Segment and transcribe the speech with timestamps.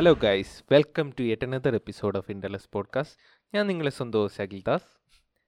[0.00, 3.18] Hello guys welcome to yet another episode of ഇൻഡലസ് podcast
[3.54, 4.84] ഞാൻ നിങ്ങളെ സ്വന്തം അഖിൽ ദാസ്.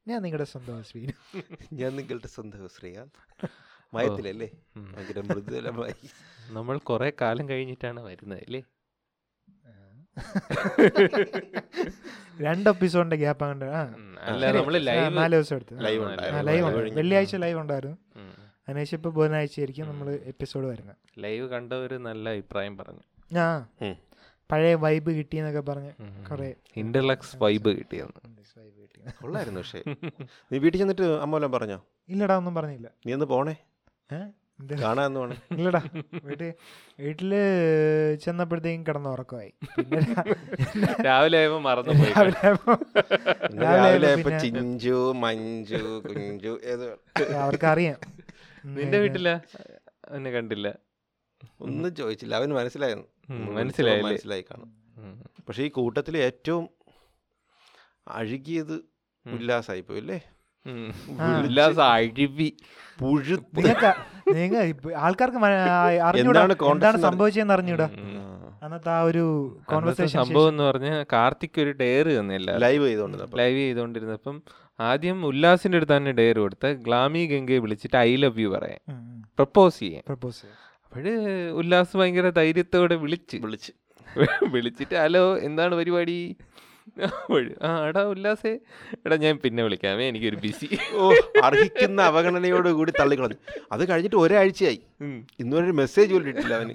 [0.09, 1.12] ഞാൻ നിങ്ങളുടെ സ്വന്തം അശ്വീൻ.
[1.72, 3.06] ഞാൻ നിങ്ങളുടെ സ്വന്തം ശ്രീയാ
[3.95, 4.50] മയത്തിലല്ലേ.
[4.77, 5.95] ഭയങ്കര മൃദുലമായി.
[6.50, 8.62] നമ്മൾ കുറെ കാലം കഴിഞ്ഞിട്ടാണ് വരുന്നത് അല്ലേ?
[12.41, 13.70] രണ്ട് എപ്പിസോഡിന്റെ ഗ്യാപ്പ് അങ്ങനെ
[14.20, 15.84] അല്ല നമ്മൾ ലൈവ് നാല് ദിവസം എടുത്ത്.
[16.46, 17.96] ലൈവ് വെള്ളിയാഴ്ച ലൈവ് ഉണ്ടായിരുന്നു.
[18.69, 20.96] അതിനുശേഷം ഇപ്പൊ ബുധനാഴ്ച ആയിരിക്കും നമ്മൾ എപ്പിസോഡ് വരുന്നത്.
[21.19, 23.38] ലൈവ് കണ്ടവര് നല്ല അഭിപ്രായം പറഞ്ഞു.
[23.38, 23.66] ആ.
[24.51, 25.92] പഴയ വൈബ് കിട്ടിയെന്നൊക്കെ പറഞ്ഞ്.
[26.30, 28.20] കുറെ ഇന്റർലക്സ് വൈബ് കിട്ടിയെന്ന്.
[29.23, 29.82] കൊള്ളായിരുന്നു പക്ഷേ.
[30.52, 31.78] നീ വീട്ടിൽ ചെന്നിട്ട് അമ്മോലം പറഞ്ഞോ?
[32.09, 32.88] ഇല്ലടാ ഒന്നും പറഞ്ഞില്ല.
[33.06, 33.55] നീ ഒന്ന് പോണേ?
[34.82, 35.37] കാണാന്ന് പോണേ.
[35.51, 35.80] ഇല്ലടാ.
[36.24, 36.55] വീട്ടിൽ
[37.01, 37.30] വീട്ടിൽ
[38.24, 39.52] ചെന്നപ്പോഴത്തേക്കും കിടന്ന് ഉറക്കമായി.
[41.06, 42.12] രാവിലെ ആയപ്പോ മറന്നു പോയി.
[43.62, 46.87] രാവിലെ ചിഞ്ചു മഞ്ചു കുഞ്ചു ഏത്
[47.37, 47.98] അവർക്കറിയാം.
[48.65, 49.30] നിന്റെ വീട്ടിൽ വീട്ടില?
[50.10, 50.68] എന്നെ കണ്ടില്ല.
[51.60, 52.35] ഒന്നും ചോദിച്ചില്ല.
[52.35, 53.09] അവന് മനസ്സിലായിരുന്നു.
[53.30, 53.52] നമ്മൾ
[54.02, 54.82] മനസ്സിലായി കാണും.
[55.48, 56.68] പക്ഷേ ഈ കൂട്ടത്തിൽ ഏറ്റവും
[58.09, 58.84] അഴുകിയത്.
[59.26, 60.20] ഉല്ലാസായി പോയി അല്ലേ?
[60.66, 60.95] ഉം.
[61.20, 61.42] ആ.
[61.42, 62.56] ഉല്ലാസ അഴിവി
[62.98, 63.56] പുഴുത്ത്.
[63.56, 63.95] നിങ്ങക്ക്
[64.34, 65.37] നിങ്ങ ഇപ്പ- ആൾക്കാർക്ക്
[66.66, 67.91] എന്താണ് സംഭവിച്ചതെന്ന് അറിഞ്ഞൂടാ.
[68.62, 73.38] അന്നത്തെ ആ ഒരു കോൺവെർസേഷൻ സംഭവം എന്ന് പറഞ്ഞ കാർത്തിക് ഒരു ഡെയർ തന്നില്ല ലൈവ് ചെയ്തോണ്ടിരുന്നപ്പോ.
[73.38, 74.42] ലൈവ് ചെയ്തോണ്ടിരുന്നപ്പം
[74.81, 79.22] ആദ്യം ഉല്ലാസിന്റെ അടുത്ത് തന്നെ ഡെയർ കൊടുത്ത് ഗ്ലാമി ഗംഗയെ വിളിച്ചിട്ട് ഐ ലവ് യു പറയാൻ.
[79.36, 80.03] പ്രപ്പോസ് ചെയ്യാൻ.
[80.06, 80.42] പ്രപ്പോസ്
[80.93, 81.12] അപ്പോഴ്
[81.60, 83.37] ഉല്ലാസ് ഭയങ്കര ധൈര്യത്തോടെ വിളിച്ച്.
[83.37, 83.71] വിളിച്ച്.
[84.54, 86.16] വിളിച്ചിട്ട് ഹലോ എന്താണ് പരിപാടി?
[87.04, 88.53] ആടാ ആ എടാ ഉല്ലാസേ.
[89.06, 90.69] എടാ ഞാൻ പിന്നെ വിളിക്കാമേ എനിക്കൊരു ബിസി.
[90.94, 91.06] ഓ
[91.43, 93.38] അർഹിക്കുന്ന അവഗണനയോട് കൂടി തള്ളിക്കളഞ്ഞു.
[93.72, 94.81] അത് കഴിഞ്ഞിട്ട് ഒരാഴ്ചയായി.
[95.41, 96.75] ഇന്നുവരെ ഒരു മെസ്സേജ് പോലും ഇട്ടില്ല അവന്.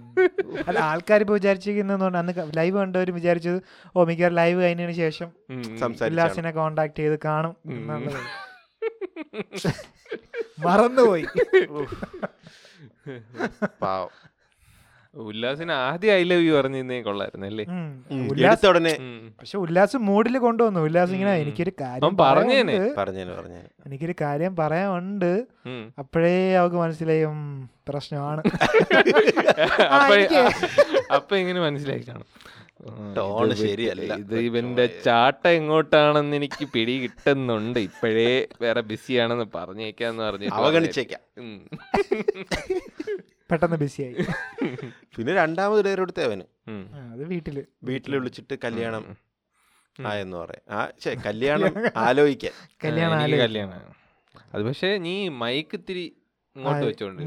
[0.68, 3.60] അല്ല ആൾക്കാർ ഇപ്പോൾ വിചാരിച്ചിരിക്കുന്നതുകൊണ്ട് അന്ന് ലൈവ് കണ്ടവരും വിചാരിച്ചത്
[3.96, 5.30] ഓ മിക്ക ലൈവ് കഴിഞ്ഞതിന് ശേഷം
[6.10, 7.56] ഉല്ലാസിനെ കോണ്ടാക്ട് ചെയ്ത് കാണും
[10.66, 11.26] മറന്നുപോയി.
[13.82, 14.10] പാവം.
[15.16, 17.66] ഉല്ലാസിന് ആദ്യം ഐ ലവ് യു പറഞ്ഞേ കൊള്ളായിരുന്നു അല്ലേ?
[17.66, 18.06] ഉം.
[18.12, 18.98] ഉം, ഉല്ലാസ് ഉടനെ.
[19.40, 20.80] പക്ഷെ ഉല്ലാസ് മൂഡിൽ കൊണ്ടുവന്നു.
[20.80, 22.94] ഉല്ലാസ് ഇങ്ങനെ എനിക്കൊരു കാര്യം പറഞ്ഞേനെ.
[23.86, 25.44] എനിക്കൊരു കാര്യം പറയാനുണ്ട്.
[26.00, 28.44] അപ്പോഴേ അവക്ക് മനസ്സിലായും പ്രശ്നമാണ്.
[31.16, 32.26] അപ്പൊ ഇങ്ങനെ മനസ്സിലായി കാണും.
[32.80, 34.14] ഇത് ശരിയല്ല.
[34.24, 37.80] ഇത് ഇവന്റെ ചാട്ട എങ്ങോട്ടാണെന്ന് എനിക്ക് പിടി കിട്ടുന്നുണ്ട്.
[37.88, 38.28] ഇപ്പോഴേ
[38.62, 41.22] വേറെ ബിസിയാണെന്ന് പറഞ്ഞേക്കാന്ന് പറഞ്ഞു അവഗണിച്ചേക്കാം.
[43.52, 44.16] പെട്ടെന്ന് ബിസിയായി.
[45.16, 46.46] പിന്നെ രണ്ടാമത് ഡയറി എടുത്ത അവന്.
[46.70, 47.58] വീട്ടിൽ അത് വീട്ടിൽ.
[47.90, 49.04] വീട്ടിൽ വിളിച്ചിട്ട് കല്യാണം
[50.00, 50.64] ആയെന്ന് പറയാം.
[50.78, 50.80] ആ
[51.28, 52.54] കല്യാണം ആലോചിക്കാൻ
[52.86, 53.94] കല്യാണം കല്യാണം.
[54.54, 56.06] അത് പക്ഷേ നീ മൈക്ക് ഇത്തിരി
[56.58, 57.22] ഇങ്ങോട്ട് വെച്ചോണ്ട്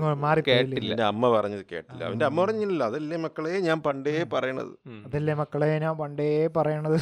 [0.50, 0.90] കേട്ടില്ല.
[0.92, 2.02] എന്റെ അമ്മ പറഞ്ഞത് കേട്ടില്ല.
[2.08, 4.72] അവന്റെ അമ്മ പറഞ്ഞില്ല അതല്ലേ മക്കളെ ഞാൻ പണ്ടേ പറയണത്.
[5.08, 6.98] അതല്ലേ മക്കളെ ഞാൻ പണ്ടേ പറയണത്.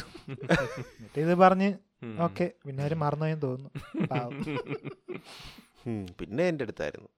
[1.23, 1.69] ഇത് പറഞ്ഞ്.
[2.25, 3.71] ഓക്കെ പിന്നെ അവർ മറന്നുപോയെന്ന് തോന്നുന്നു.
[6.19, 7.09] പിന്നെ എന്റെ അടുത്തായിരുന്നു.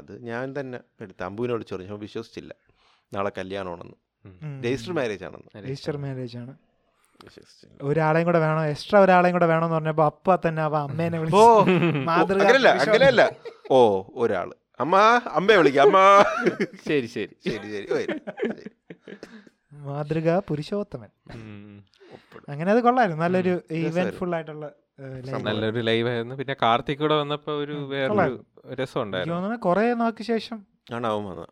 [0.00, 1.90] അത് ഞാൻ തന്നെ എടുത്ത് അമ്പുവിനോട് ചോദിച്ചു.
[1.92, 2.52] ഞാൻ വിശ്വസിച്ചില്ല.
[3.14, 3.96] നാളെ കല്യാണമാണെന്ന്.
[4.64, 6.52] രജിസ്റ്റർ മാരേജ് ആണെന്ന് രജിസ്റ്റർ മാരേജ് ആണ്
[7.26, 7.76] വിശ്വസിച്ചില്ല.
[7.88, 11.44] ഒരാളെയും കൂടെ വേണം എക്സ്ട്രാ ഒരാളെയും കൂടെ വേണമെന്ന് പറഞ്ഞപ്പോ അപ്പ തന്നെ അവ അമ്മേനെ വിളിച്ചു
[12.08, 12.46] മാതൃക
[13.72, 13.78] ഓ
[14.14, 14.48] ഒരാൾ.
[14.80, 14.96] അമ്മ
[15.30, 15.86] അമ്മയെ വിളിക്കാം.
[15.86, 15.98] അമ്മ.
[16.88, 17.34] ശരി ശരി.
[17.48, 18.14] ശരി ശരി.
[19.72, 21.10] മാതൃക പുരുഷോത്തമൻ.
[22.48, 23.22] അങ്ങനെ അത് കൊള്ളായിരുന്നു.
[23.22, 23.54] നല്ലൊരു.
[23.70, 24.66] ഇവന്റ് ഫുൾ ആയിട്ടുള്ള.
[25.42, 26.34] നല്ലൊരു ലൈവ് ആയിരുന്നു.
[26.34, 28.74] പിന്നെ കാർത്തിക് കൂടെ വന്നപ്പോ ഒരു വേറൊരു കൊള്ളായിരുന്നു.
[28.74, 30.58] രസം ഉണ്ടായിരുന്നു തോന്നുന്നു കൊറേ നാൾക്ക് ശേഷം
[30.92, 31.48] ആണ് അവൻ വന്നത്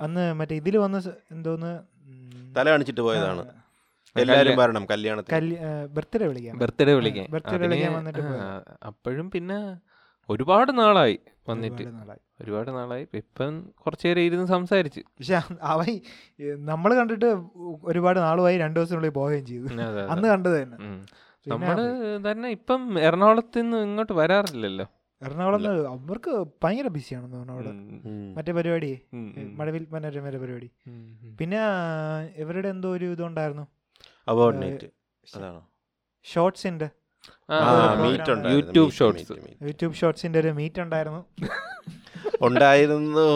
[0.00, 0.98] അന്ന് മറ്റേ ഇതിൽ വന്ന
[1.30, 1.72] എന്തോന്ന്
[2.56, 3.42] തല കാണിച്ചിട്ട് പോയതാണ്.
[4.16, 5.56] എല്ലാരും വരണം കല്യാണത്തിന്.
[5.86, 6.58] ബർത്ത്ഡേ വിളിക്കാം.
[6.58, 8.20] ബർത്ത്ഡേ വിളിക്കാൻ ബർത്ത്ഡേ വിളിക്കാൻ വന്നിട്ട്
[8.86, 9.58] അപ്പോഴും പിന്നെ
[10.28, 11.18] ഒരുപാട് നാളായി
[11.48, 11.82] വന്നിട്ട്.
[12.40, 13.08] ഒരുപാട് നാളായി.
[13.14, 15.00] ഇപ്പം കുറച്ചു നേരം ഇരുന്ന് സംസാരിച്ച്.
[15.00, 15.84] പക്ഷെ അവ
[16.70, 17.30] നമ്മൾ കണ്ടിട്ട്
[17.84, 19.66] ഒരുപാട് നാളുമായി രണ്ടു ദിവസത്തിനുള്ളിൽ പോവുകയും ചെയ്തു.
[20.14, 20.78] അന്ന് കണ്ടത് തന്നെ.
[21.46, 21.76] നമ്മൾ
[22.30, 24.86] തന്നെ ഇപ്പം എറണാകുളത്ത് നിന്ന് ഇങ്ങോട്ട് വരാറില്ലല്ലോ.
[25.22, 26.32] എറണാകുളം അവർക്ക്
[26.64, 27.72] ഭയങ്കര ബിസിയാണെന്ന് തോന്നുന്നു അവിടെ.
[28.36, 28.90] മറ്റേ പരിപാടി.
[29.58, 30.70] മഴവിൽ മനോരമയുടെ പരിപാടി.
[31.40, 31.58] പിന്നെ
[32.36, 33.66] ഇവരുടെ എന്തോ ഒരു ഇതുണ്ടായിരുന്നു.
[34.60, 34.88] നൈറ്റ്
[35.36, 35.62] അതാണോ?
[36.24, 36.88] ഷോർട്സിന്റെ.
[38.52, 39.30] YouTube meet, shorts.
[39.30, 39.62] meet, meet.
[39.62, 41.24] YouTube ഷോർട്സിന്റെ ഒരു മീറ്റ് ഉണ്ടായിരുന്നു.
[42.42, 43.28] ഉണ്ടായിരുന്നു.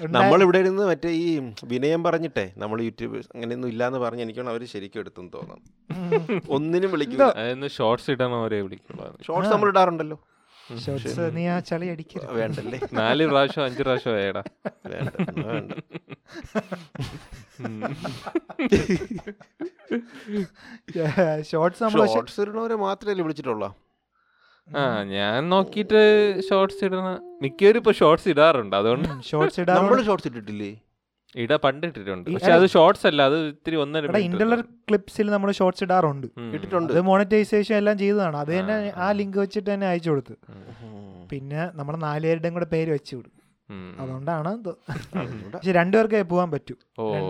[0.00, 4.66] നമ്മളിവിടെ നമ്മൾ ഇവിടെ ഇരുന്ന് മറ്റേ ഈ വിനയം പറഞ്ഞിട്ടേ നമ്മൾ യൂട്യൂബ് അങ്ങനെയൊന്നും ഇല്ലാന്ന് പറഞ്ഞ് എനിക്കാണ് അവർ
[4.66, 6.42] ശരിക്കും എടുത്തെന്ന് തോന്നുന്നു.
[6.48, 7.68] ഒന്നിനും വിളിക്കില്ല.
[7.68, 10.20] ഷോർട്സ് ഷോർട്സ് അവരെ വിളിക്കുള്ളൂ ഷോർട്സ് നമ്മൾ ഇടാറുണ്ടല്ലോ.
[10.86, 12.32] ഷോർട്സ് നീ ആ ചളി അടിക്കരുത്.
[12.32, 12.80] വേണ്ടല്ലേ?
[12.92, 14.42] നാല് പ്രാവശ്യം അഞ്ചു പ്രാവശ്യം ആയടാ.
[14.86, 15.10] വേണ്ട
[15.46, 15.72] വേണ്ട.
[21.50, 23.70] ഷോർട്സ് നമ്മൾ ഷോർട്സ് ഇടുന്നവരെ മാത്രമല്ലേ വിളിച്ചിട്ടുള്ളൂ?
[24.68, 24.82] ആ
[25.14, 26.00] ഞാൻ നോക്കിയിട്ട്
[26.48, 27.06] ഷോർട്സ് ഇടണ
[27.44, 30.04] മിക്കവരും ഇപ്പൊ ഷോർട്സ് ഇടാറുണ്ട് അതുകൊണ്ട് ഷോർട്സ് നമ്മൾ ഇടാറുണ്ട്.
[30.08, 30.70] ഷോർട്സ് ഇട്ടിട്ടില്ലേ?
[31.42, 36.26] ഇട പണ്ട് ഇട്ടിട്ടുണ്ട് പക്ഷെ അത് ഷോർട്സ് അല്ല അത് ഇത്തിരി ഒന്നര ഇന്റർലർ ക്ലിപ്സിൽ നമ്മൾ ഷോർട്സ് ഇടാറുണ്ട്.
[36.56, 38.36] ഇട്ടിട്ടുണ്ട് അത് മോണിറ്റൈസേഷൻ എല്ലാം ചെയ്തതാണ്.
[38.44, 39.08] അത് തന്നെ ആ.
[39.18, 40.34] ലിങ്ക് വെച്ചിട്ട് തന്നെ അയച്ചു കൊടുത്തു.
[41.32, 43.18] പിന്നെ നമ്മുടെ നാലുപേരുടെയും കൂടെ പേര് വെച്ചു.
[44.00, 44.50] അതുകൊണ്ടാണ്.
[45.54, 46.74] പക്ഷെ രണ്ടുപേർക്കേ പോവാൻ പറ്റൂ.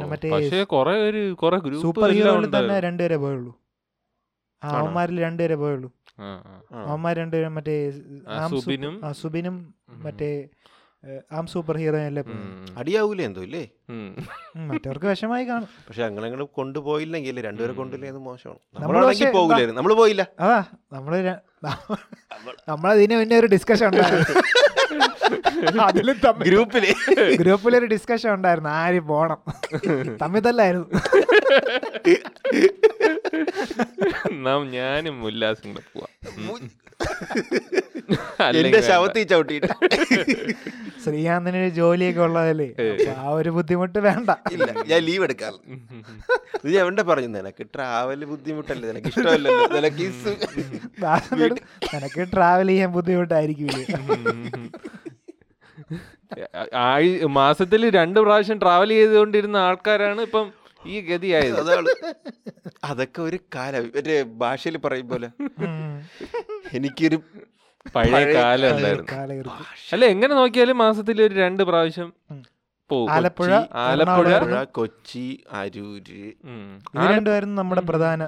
[0.09, 3.53] മറ്റേ പക്ഷേ കൊറേ ഒരു കൊറേ ഗ്രൂപ്പ് സൂപ്പർ ഹീറോയിൽ തന്നെ രണ്ടുപേരെ പോയുള്ളൂ?
[4.63, 5.91] അവന്മാരിൽ രണ്ടുപേരെ പോയുള്ളൂ.
[6.85, 7.75] അവന്മാർ രണ്ടുപേരും മറ്റേ
[8.29, 9.57] ആ, ആം സൂപ്പർ- സുബിനും.
[10.05, 10.31] മറ്റേ
[11.33, 12.23] ആം സൂപ്പർ ഹീറോ അല്ലേ.
[12.79, 13.63] അടിയാവൂലേ എന്തോ ഇല്ലേ?
[14.71, 15.69] മറ്റവർക്ക് വിഷമായി കാണും.
[15.89, 18.61] പക്ഷെ അങ്ങനെ അങ്ങനെ കൊണ്ടുപോയില്ലെങ്കിൽ രണ്ടുപേരെ കൊണ്ടില്ലേ മോശമാണ്.
[18.81, 20.23] നമ്മളാണെങ്കിൽ പോകില്ലായിരുന്നു നമ്മൾ പോയില്ല.
[20.41, 20.59] അതാ
[20.93, 21.35] നമ്മൾ നമ്മളതിനെ
[22.69, 24.27] നമ്മളതിന് മുന്നേ ഒരു ഡിസ്കഷൻ ഉണ്ടായിരുന്നു.
[25.89, 26.45] അതിലും തമ്മിൽ.
[26.49, 26.85] ഗ്രൂപ്പിൽ.
[27.37, 28.71] ഗ്രൂപ്പിലൊരു ഡിസ്കഷൻ ഉണ്ടായിരുന്നു.
[28.83, 29.41] ആര് പോണം.
[30.23, 30.87] തമ്മിൽ തല്ലായിരുന്നു
[34.47, 36.13] നാം ഞാനും ഉല്ലാസും കൂടെ പോവാം.
[38.61, 39.23] എന്റെ ശവത്തിൽ
[41.05, 42.67] ശ്രീകാന്തിന് ഒരു ജോലിയൊക്കെ ഉള്ളതല്ലേ?
[43.19, 44.31] ആ ഒരു ബുദ്ധിമുട്ട് വേണ്ട.
[44.55, 45.55] ഇല്ല ഞാൻ ലീവ് എടുക്കാം.
[46.57, 47.31] ഇത് ഞാൻ എവിടെ പറഞ്ഞു?
[47.37, 48.87] നിനക്ക് ട്രാവൽ ബുദ്ധിമുട്ടല്ലേ?
[48.91, 49.65] നിനക്ക് ഇഷ്ടമല്ലല്ലോ?
[49.77, 50.05] നിനക്ക്
[51.95, 55.00] നിനക്ക് ട്രാവൽ ചെയ്യാൻ ബുദ്ധിമുട്ടായിരിക്കില്ലേ ആഴ്
[57.35, 60.47] മാസത്തിൽ രണ്ട് പ്രാവശ്യം ട്രാവൽ ചെയ്തുകൊണ്ടിരുന്ന ആൾക്കാരാണ് ഇപ്പം
[60.85, 61.57] ഈ ഗതിയായത്.
[61.61, 61.91] അതാണ്.
[62.85, 63.87] അതൊക്കെ ഒരു കാലം.
[63.97, 65.29] മറ്റേ ഭാഷയിൽ പറയും പോലെ.
[66.75, 67.19] എനിക്കൊരു
[67.95, 69.53] പഴയ കാലം ഉണ്ടായിരുന്നു
[69.93, 72.09] അല്ല എങ്ങനെ നോക്കിയാലും മാസത്തിൽ ഒരു രണ്ട് പ്രാവശ്യം
[72.91, 76.23] പോകും ആലപ്പുഴ കൊച്ചി, ആലപ്പുഴ കൊച്ചി അരൂര്.
[76.95, 78.23] ഇത് രണ്ടുമായിരുന്നു നമ്മുടെ പ്രധാന.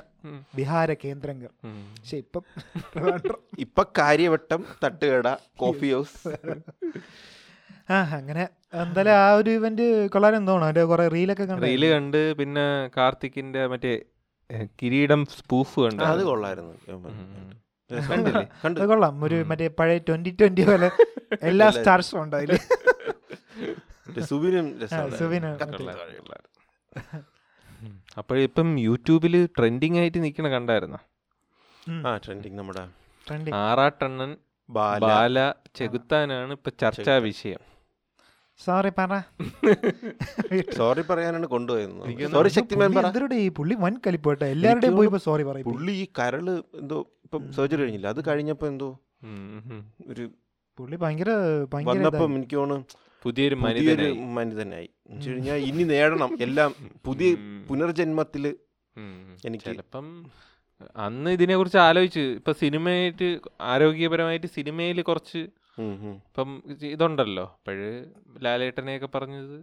[0.55, 1.51] വിഹാര കേന്ദ്രങ്ങൾ.
[1.65, 1.81] ഉം.
[1.97, 2.43] പക്ഷെ ഇപ്പം
[3.59, 5.29] ഇപ്പൊ കാര്യവട്ടം തട്ടുകട
[5.63, 6.17] കോഫി ഹൗസ്
[7.91, 8.45] ആ അങ്ങനെ.
[8.83, 11.63] എന്തായാലും ആ ഒരു ഇവന്റ് കൊള്ളാൻ എന്തോണോ അതിന്റെ കുറെ റീലൊക്കെ കണ്ടു.
[11.67, 12.65] റീൽ കണ്ട് പിന്നെ
[12.97, 13.93] കാർത്തിക്കിന്റെ മറ്റേ
[14.81, 16.03] കിരീടം സ്പൂഫ് കണ്ടു.
[16.05, 16.75] അത് കൊള്ളായിരുന്നു.
[17.91, 18.45] കണ്ടില്ലേ?
[18.65, 18.81] കണ്ടു.
[18.81, 19.25] അത് കൊള്ളാം.
[19.25, 19.35] ഒരു.
[19.51, 20.91] മറ്റേ പഴയ ട്വന്റി ട്വന്റി പോലെ
[21.43, 22.53] എല്ലാ സ്റ്റാർസും ഉണ്ട് അതിൽ.
[24.31, 24.67] സുബിനും
[25.19, 25.51] സുബിന്.
[28.19, 30.99] അപ്പോഴിപ്പം യൂട്യൂബിൽ ട്രെൻഡിങ് ആയിട്ട് നിക്കണ കണ്ടായിരുന്ന?
[32.07, 32.85] ആ ട്രെൻഡിങ് നമ്മുടെ
[33.27, 33.55] Trending.
[33.55, 34.31] ആറാട്ടണ്ണൻ
[34.69, 35.01] ബാല.
[35.05, 35.39] ബാല
[35.75, 37.61] ചെകുത്താനാണ് ഇപ്പൊ ചർച്ചാ വിഷയം.
[38.65, 39.13] സോറി പറ.
[40.79, 41.95] സോറി പറയാനാണ് കൊണ്ടുപോയത്.
[42.35, 45.93] സോറി ശക്തിമാൻ എന്തൊരു ഈ പുള്ളി വൻ കലിപ്പോട്ടെ എല്ലാവരുടെയും പോയി സോറി പറയും പുള്ളി.
[46.03, 46.47] ഈ കരൾ
[46.83, 48.07] എന്തോ ഇപ്പം സർജറി കഴിഞ്ഞില്ല.
[48.07, 48.89] അത് കഴിഞ്ഞപ്പോ എന്തോ.
[50.09, 50.25] ഒരു
[50.79, 51.31] പുള്ളി ഭയങ്കര
[51.91, 52.31] വന്നപ്പം.
[52.37, 52.87] എനിക്ക് തോന്നുന്നു
[53.25, 54.07] പുതിയൊരു പുതിയൊരു
[54.37, 54.89] മനിതനായി.
[55.27, 56.31] കഴിഞ്ഞാൽ ഇനി നേടണം.
[56.41, 56.71] എല്ലാം
[57.05, 57.29] പുതിയ.
[57.69, 58.45] പുനർജന്മത്തിൽ
[59.45, 60.07] എനിക്ക് ചിലപ്പം
[60.97, 63.29] അന്ന് ഇതിനെ കുറിച്ച് ആലോചിച്ച് ഇപ്പൊ സിനിമയായിട്ട്
[63.73, 65.43] ആരോഗ്യപരമായിട്ട് സിനിമയിൽ കുറച്ച്.
[65.81, 66.51] ഇപ്പം
[66.95, 67.45] ഇതുണ്ടല്ലോ.
[67.57, 67.91] അപ്പോഴ്
[68.47, 69.57] ലാലേട്ടനെയൊക്കെ പറഞ്ഞത്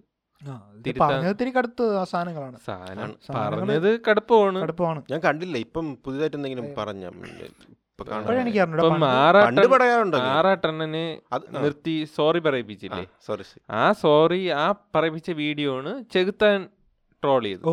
[3.37, 4.59] പറഞ്ഞത് കടുപ്പമാണ്.
[5.11, 5.55] ഞാൻ കണ്ടില്ല.
[5.65, 7.05] ഇപ്പം പുതിയതായിട്ട് എന്തെങ്കിലും പറഞ്ഞ
[10.35, 11.05] ആറാട്ടണ്ണനെ
[11.63, 13.03] നിർത്തി സോറി പറയിപ്പിച്ചില്ലേ?
[13.27, 13.43] സോറി
[13.81, 14.65] ആ സോറി ആ
[14.95, 16.59] പറയിപ്പിച്ച വീഡിയോ ആണ് ചെകുത്താൻ
[17.23, 17.63] ട്രോൾ ചെയ്തു.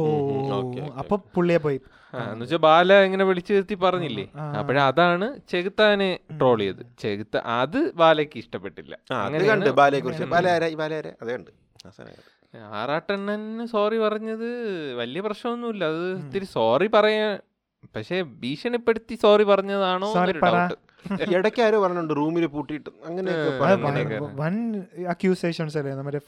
[1.02, 1.78] അപ്പൊ പുള്ളിയെ പോയി.
[2.14, 4.24] എന്ന് വെച്ചാൽ ബാല ഇങ്ങനെ വിളിച്ചു നിർത്തി പറഞ്ഞില്ലേ?
[4.58, 6.86] അപ്പോഴതാണ് ചെകുത്താനെ ട്രോൾ ചെയ്ത്.
[6.98, 8.98] ചെകുത്ത അത് ബാലയ്ക്ക് ഇഷ്ടപ്പെട്ടില്ല.
[9.52, 10.22] അത് ബാലയെ കുറിച്ച്
[13.66, 13.98] സോറി.
[13.98, 15.84] പറഞ്ഞത് വലിയ പ്രശ്നമൊന്നുമില്ല.
[15.84, 17.38] അത് ഇത്തിരി സോറി പറയാൻ
[17.96, 20.12] പക്ഷെ ഭീഷണിപ്പെടുത്തി സോറി പറഞ്ഞതാണോ
[21.34, 22.90] ഇടയ്ക്ക് ആരോ പറഞ്ഞിട്ടുണ്ട് റൂമിൽ പൂട്ടിയിട്ട്.
[23.04, 23.32] അങ്ങനെ.
[23.74, 25.92] വൻ- വൻ അക്യൂസേഷൻസ് അല്ലേ?
[25.92, 26.18] നമ്മുടെ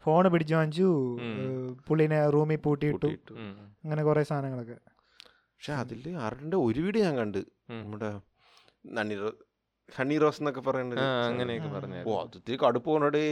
[0.00, 1.18] ഫോൺ പിടിച്ചു വാങ്ങിച്ചു
[1.88, 3.06] പുള്ളിനെ റൂമിൽ പൂട്ടിയിട്ടു.
[3.06, 3.40] പൂട്ടിയിട്ടു.
[3.84, 4.93] അങ്ങനെ കുറെ സാധനങ്ങളൊക്കെ.
[5.56, 7.40] പക്ഷെ അതിൽ ആരുടെ ഒരു വീഡിയോ ഞാൻ കണ്ട്.
[7.70, 8.10] നമ്മുടെ
[8.96, 9.16] നണ്ണി
[9.96, 11.00] ഹണി റോസ് എന്നൊക്കെ പറയുന്നത്.
[11.00, 11.68] ആ അങ്ങനെയൊക്കെ.
[11.68, 13.22] പറഞ്ഞു ഓ അത് ഇത്തിരി കടുപ്പ് പോണടേ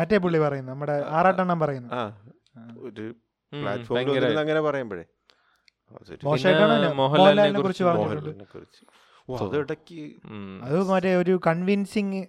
[0.00, 1.90] മറ്റേ പുള്ളി പറയുന്നു നമ്മുടെ ആറാട്ടെണ്ണം പറയുന്നു.
[1.94, 2.02] ആ
[2.88, 3.06] ഒരു
[3.52, 5.04] പ്ലാറ്റ്ഫോമിൽ അങ്ങനെ പറയുമ്പോഴേ.
[7.02, 7.84] മോഹൻലാലിനെ കുറിച്ച്
[10.64, 12.20] അത് മറ്റേ ഒരു കൺവിൻസിങ്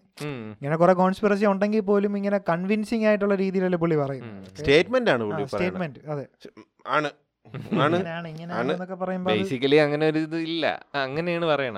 [0.55, 4.48] ഇങ്ങനെ കുറെ കോൺസ്പിറസി ഉണ്ടെങ്കിൽ പോലും ഇങ്ങനെ കൺവിൻസിങ് ആയിട്ടുള്ള രീതിയിലല്ലേ പുള്ളി പറയുന്നത്.
[4.60, 6.25] സ്റ്റേറ്റ്മെന്റ് ആണ് സ്റ്റേറ്റ്മെന്റ് അതെ.
[6.98, 7.12] ആണ്.
[9.27, 10.65] ബേസിക്കലി അങ്ങനെ ഒരു ഇത് ഇല്ല.
[10.96, 11.77] അങ്ങനെയാണ് പറയണ.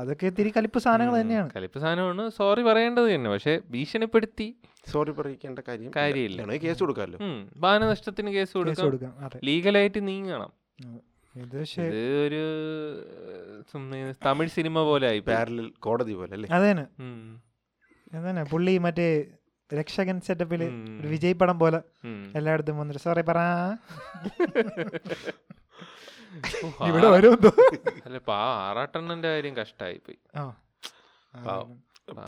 [0.00, 1.50] അതൊക്കെ ഇത്തിരി കലിപ്പ് സാധനങ്ങൾ തന്നെയാണ്.
[1.56, 2.30] കലിപ്പ് സാധനമാണ്.
[2.30, 3.30] സോറി പറയേണ്ടത് തന്നെ.
[3.30, 4.48] പക്ഷെ ഭീഷണിപ്പെടുത്തി
[4.92, 6.58] സോറി പറയിക്കേണ്ട കാര്യം കാര്യമില്ല.
[6.64, 7.18] കേസ് കൊടുക്കാമല്ലോ.
[7.22, 9.12] ഉം, മാനനഷ്ടത്തിന് കേസ് കേസ് കൊടുക്കാം.
[9.44, 10.52] ലീഗലായിട്ട് നീങ്ങണം.
[11.34, 12.42] ഇത് ഒരു
[14.26, 16.48] തമിഴ് സിനിമ പോലെ ആയി പാരലൽ കോടതി പോലെ അല്ലേ?
[16.52, 16.86] അതന്നെ.
[18.18, 18.44] അതന്നെ.
[18.44, 19.08] പുള്ളി മറ്റേ
[19.70, 20.62] രക്ഷകൻ സെറ്റപ്പിൽ
[21.00, 21.78] ഒരു വിജയ് പടം പോലെ
[22.36, 23.38] എല്ലായിടത്തും വന്നിട്ട് സോറി പറ.
[26.88, 27.50] ഇവിടെ വരുമെന്തോ?
[28.06, 31.54] അല്ല പാ ആറാട്ടെണ്ണന്റെ കാര്യം കഷ്ടായി പോയി ആ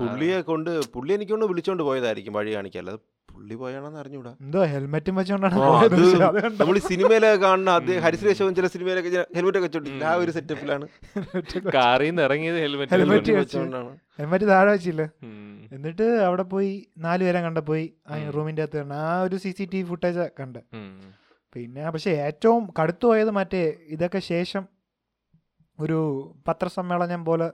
[0.00, 2.82] പുള്ളിയെ കൊണ്ട് പുള്ളി എനിക്കൊണ്ട് വിളിച്ചോണ്ട് പോയതായിരിക്കും വഴി കാണിക്കാൻ.
[2.82, 3.00] അല്ലാതെ
[3.36, 4.32] പുള്ളി പോയാണെന്ന് അറിഞ്ഞൂടാ.
[4.44, 5.56] എന്തോ ഹെൽമെറ്റും വെച്ചോണ്ടാണ്?
[6.60, 10.86] നമ്മൾ ഈ സിനിമയിലൊക്കെ കാണുന്ന അത് ഹരിശ്രേഷവും ചില സിനിമയിലൊക്കെ ഹെൽമെറ്റ് ഒക്കെ വെച്ചോണ്ടില്ല ആ ഒരു സെറ്റപ്പിലാണ്
[11.76, 13.90] കാറിൽ നിന്ന് ഇറങ്ങിയത് ഹെൽമെറ്റ് Helmet ഹെൽമെറ്റ് വെച്ചോണ്ടാണ്.
[14.20, 15.02] ഹെൽമെറ്റ് താഴെ വെച്ചില്ല.
[15.76, 16.72] എന്നിട്ട് അവിടെ പോയി
[17.06, 18.92] നാല് പേരെ കണ്ട പോയി ആ റൂമിന്റെ അകത്ത് കണ്ട.
[19.08, 20.60] ആ ഒരു C C T V footage കണ്ട്.
[21.54, 23.62] പിന്നെ പക്ഷെ ഏറ്റവും കടുത്തു പോയത് മറ്റേ
[23.96, 24.64] ഇതൊക്കെ ശേഷം
[25.78, 25.98] ഒരു
[26.48, 27.48] പത്രസമ്മേളനം പോലെ.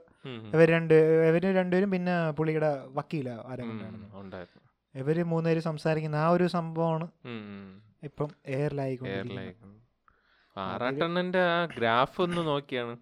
[0.55, 0.93] ഇവർ രണ്ട്
[1.29, 3.97] ഇവർ രണ്ടുപേരും പിന്നെ പുള്ളിയുടെ വക്കീല ആരെങ്കിലും
[4.95, 7.07] ഇവർ മൂന്നുപേര് സംസാരിക്കുന്ന ആ ഒരു സംഭവമാണ്.
[8.03, 8.97] ഇപ്പം എയർലൈൻ
[10.57, 12.95] ആറാട്ടെണ്ണന്റെ ആ ഗ്രാഫ് ഒന്ന് നോക്കിയാണ്.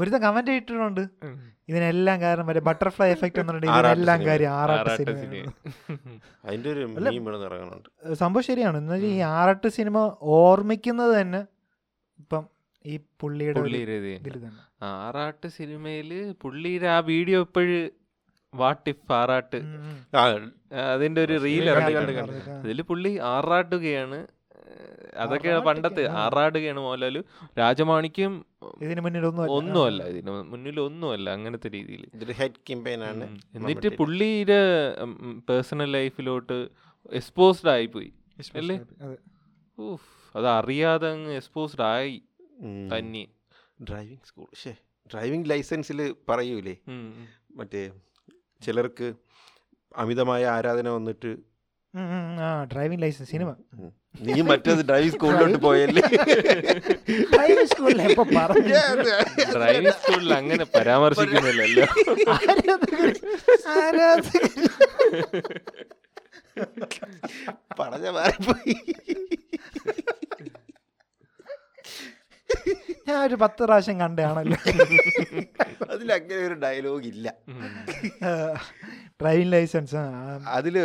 [0.00, 1.00] ഒരുത്ത കമന്റ് ഇട്ടിട്ടുണ്ട്.
[1.68, 5.44] ഇതിനെല്ലാം കാരണം മറ്റേ ബട്ടർഫ്ലൈ എഫക്ട് ഇതിനെല്ലാം കാര്യം ആറാട്ട് സിനിമ.
[8.22, 8.76] സംഭവം ശരിയാണ്.
[8.78, 9.98] എന്നുവെച്ചാൽ ഈ ആറട്ട് സിനിമ
[10.38, 11.40] ഓർമ്മിക്കുന്നത് തന്നെ
[12.22, 12.44] ഇപ്പം
[12.84, 13.60] ഈ പുള്ളിയുടെ
[14.92, 16.10] ആറാട്ട് സിനിമയിൽ
[16.42, 17.78] പുള്ളിയുടെ ആ വീഡിയോ ഇപ്പോഴ്
[18.60, 19.58] വാട്ട് ഇഫ് ആറാട്ട്.
[20.94, 21.66] അതിന്റെ ഒരു റീൽ.
[22.60, 24.20] അതിൽ പുള്ളി ആറാട്ടുകയാണ്
[25.14, 27.16] അതൊക്കെ അതൊക്കെയാണ് പണ്ടത്തെ ആറാടുകയാണ് മോഹൻലാൽ
[27.58, 28.32] രാജമാണിക്കും
[28.82, 29.24] ഇതിന് മുന്നിൽ
[29.56, 32.02] ഒന്നുമല്ല ഇതിന് മുന്നിൽ ഒന്നുമല്ല അങ്ങനത്തെ രീതിയിൽ
[32.40, 34.58] ഹെഡ് ക്യാമ്പയിൻ ആണ് എന്നിട്ട് പുള്ളിയുടെ
[35.50, 36.56] പേഴ്സണൽ ലൈഫിലോട്ട്
[37.20, 38.10] എക്സ്പോസ്ഡ് ആയി പോയി
[38.60, 38.76] അല്ലേ?
[39.78, 40.46] ഊഫ് അത്.
[40.58, 42.14] അറിയാതെ അങ്ങ് എക്സ്പോസ്ഡ് ആയി
[42.92, 43.24] തന്നെ.
[43.90, 44.72] ഡ്രൈവിംഗ് സ്കൂൾ ഷേ
[45.12, 46.74] ഡ്രൈവിംഗ് ലൈസൻസിൽ പറയൂലേ.
[47.56, 47.82] മറ്റേ
[48.64, 49.08] ചിലർക്ക്
[49.94, 51.32] അമിതമായ ആരാധന വന്നിട്ട്
[52.42, 53.50] ആ ഡ്രൈവിംഗ് ലൈസൻസ് സിനിമ
[54.20, 56.02] നീ മറ്റേത് ഡ്രൈവിംഗ് സ്കൂളിലോട്ട് പോയല്ലേ?
[57.32, 58.74] ഡ്രൈവിംഗ് സ്കൂളിൽ എപ്പോ പറഞ്ഞു
[59.54, 61.86] ഡ്രൈവിംഗ് സ്കൂളിൽ അങ്ങനെ പരാമർശിക്കുന്നില്ലല്ലോ
[67.80, 68.74] പറഞ്ഞ മാറിപ്പോയി.
[73.08, 74.58] ഞാൻ ഒരു പത്ത് പ്രാവശ്യം കണ്ടാണല്ലോ
[75.92, 77.26] അതിൽ അങ്ങനെ ഒരു ഡയലോഗ് ഇല്ല.
[79.20, 80.02] ഡ്രൈവിംഗ് ലൈസൻസ്
[80.56, 80.76] അതിൽ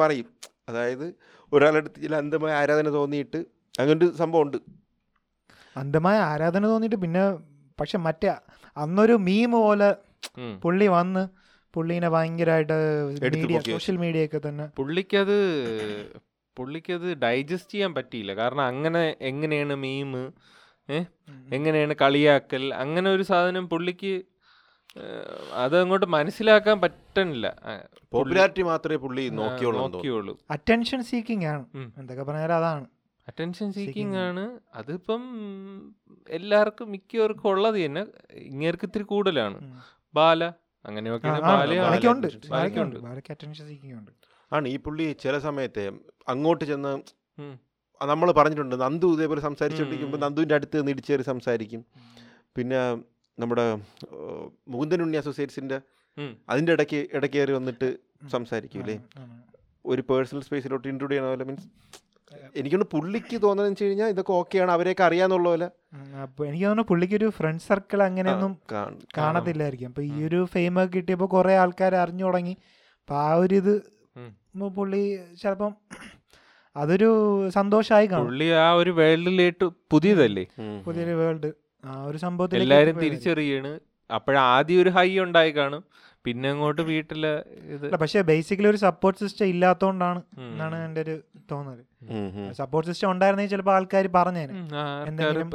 [0.00, 0.28] പറയും.
[0.68, 1.06] അതായത്
[1.52, 3.40] ഒരാളടുത്ത് ചില അന്ധമായ ആരാധന തോന്നിയിട്ട്
[3.80, 4.58] അങ്ങനെ ഒരു സംഭവം ഉണ്ട്
[5.76, 7.22] അന്ധമായ ആരാധന തോന്നിയിട്ട് പിന്നെ
[7.80, 8.28] പക്ഷെ മറ്റേ
[8.76, 9.88] അന്നൊരു മീം പോലെ
[10.62, 11.22] പുള്ളി വന്ന്
[11.74, 12.76] പുള്ളീനെ ഭയങ്കരമായിട്ട്
[13.36, 14.66] മീഡിയ സോഷ്യൽ മീഡിയ ഒക്കെ തന്നെ.
[14.78, 15.38] പുള്ളിക്കത്
[16.56, 18.32] പുള്ളിക്കത് ഡൈജസ്റ്റ് ചെയ്യാൻ പറ്റിയില്ല.
[18.40, 20.12] കാരണം അങ്ങനെ എങ്ങനെയാണ് മീം
[21.52, 22.74] എങ്ങനെയാണ് കളിയാക്കൽ?
[22.74, 24.22] അങ്ങനെ ഒരു സാധനം പുള്ളിക്ക്
[25.52, 27.56] അത് അങ്ങോട്ട് മനസ്സിലാക്കാൻ പറ്റണില്ല.
[28.12, 31.66] പോപ്പുലാരിറ്റി മാത്രമേ പുള്ളി നോക്കിയുള്ളൂ അറ്റൻഷൻ സീക്കിംഗ് ആണ്.
[31.98, 32.86] എന്തൊക്കെ പറഞ്ഞാലും അതാണ്.
[33.28, 34.58] അറ്റൻഷൻ സീക്കിംഗ് ആണ്.
[34.74, 35.22] അതിപ്പം
[36.28, 38.06] എല്ലാവർക്കും മിക്കവർക്കും ഉള്ളത് തന്നെ.
[38.32, 39.80] ഇങ്ങേർക്ക് ഇത്തിരി കൂടുതലാണ്.
[40.14, 40.52] ബാല
[42.10, 42.28] ഉണ്ട്.
[44.52, 45.92] ആണ് ഈ പുള്ളി ചില സമയത്തെ
[46.28, 46.98] അങ്ങോട്ട് ചെന്ന്.
[48.02, 50.18] നമ്മൾ പറഞ്ഞിട്ടുണ്ട് നന്ദു ഇതേപോലെ സംസാരിച്ചുകൊണ്ടിരിക്കുമ്പോൾ.
[50.18, 51.84] നന്ദുവിന്റെ അടുത്ത് നിന്ന് ഇടിച്ചേറി സംസാരിക്കും.
[52.56, 52.78] പിന്നെ
[53.38, 53.66] നമ്മുടെ
[54.68, 55.80] മുകുന്ദൻ ഉണ്ണി അസോസിയേറ്റ്സിന്റെ.
[56.48, 57.88] അതിന്റെ ഇടയ്ക്ക് ഇടയ്ക്ക് കയറി വന്നിട്ട്
[58.30, 58.96] സംസാരിക്കൂലേ.
[59.86, 61.68] ഒരു പേഴ്സണൽ സ്പേസിലോട്ട് ഇൻക്ലൂഡ് ചെയ്യണ പോലെ മീൻസ്
[62.56, 65.64] എനിക്കൊന്ന് പുള്ളിക്ക് തോന്നുന്നത് വെച്ച് കഴിഞ്ഞാൽ ഇതൊക്കെ ഓക്കെയാണ് അവരെയൊക്കെ അറിയാന്നുള്ള പോലെ.
[65.64, 68.52] അപ്പോൾ അപ്പൊ എനിക്ക് തോന്നുന്നു പുള്ളിക്ക് ഒരു ഫ്രണ്ട് സർക്കിൾ അങ്ങനെയൊന്നും
[69.18, 69.88] കാണത്തില്ലായിരിക്കും.
[69.88, 72.56] അപ്പോൾ ഈ ഒരു ഫെയിം ഒക്കെ കിട്ടിയപ്പോൾ കുറേ ആൾക്കാർ അറിഞ്ഞു തുടങ്ങി.
[73.00, 73.74] അപ്പോൾ ആ ഒരു ഇത്.
[74.76, 75.02] പുള്ളി
[75.42, 75.72] ചിലപ്പം
[76.76, 77.10] അതൊരു
[77.48, 78.26] സന്തോഷമായി കാണും.
[78.26, 80.44] പുള്ളി ആ ഒരു വേൾഡിലേട്ട് പുതിയതല്ലേ.
[80.86, 81.50] പുതിയൊരു വേൾഡ്.
[81.84, 83.72] ആ ഒരു സംഭവത്തിൽ എല്ലാരും തിരിച്ചറിയാണ്.
[84.10, 85.84] അപ്പോഴാദ്യം ഒരു ഹൈ ഉണ്ടായി കാണും.
[86.26, 87.22] പിന്നെ അങ്ങോട്ട് വീട്ടിൽ
[87.74, 91.16] ഇത് പക്ഷെ ബേസിക്കലി ഒരു സപ്പോർട്ട് സിസ്റ്റം ഇല്ലാത്തോണ്ടാണ് എന്നാണ് എന്റെ ഒരു
[91.50, 91.80] തോന്നൽ.
[92.52, 94.54] സപ്പോർട്ട് സിസ്റ്റം ഉണ്ടായിരുന്നെങ്കിൽ ചിലപ്പോൾ ആൾക്കാർ പറഞ്ഞേനെ.
[95.08, 95.50] എന്തെങ്കിലും,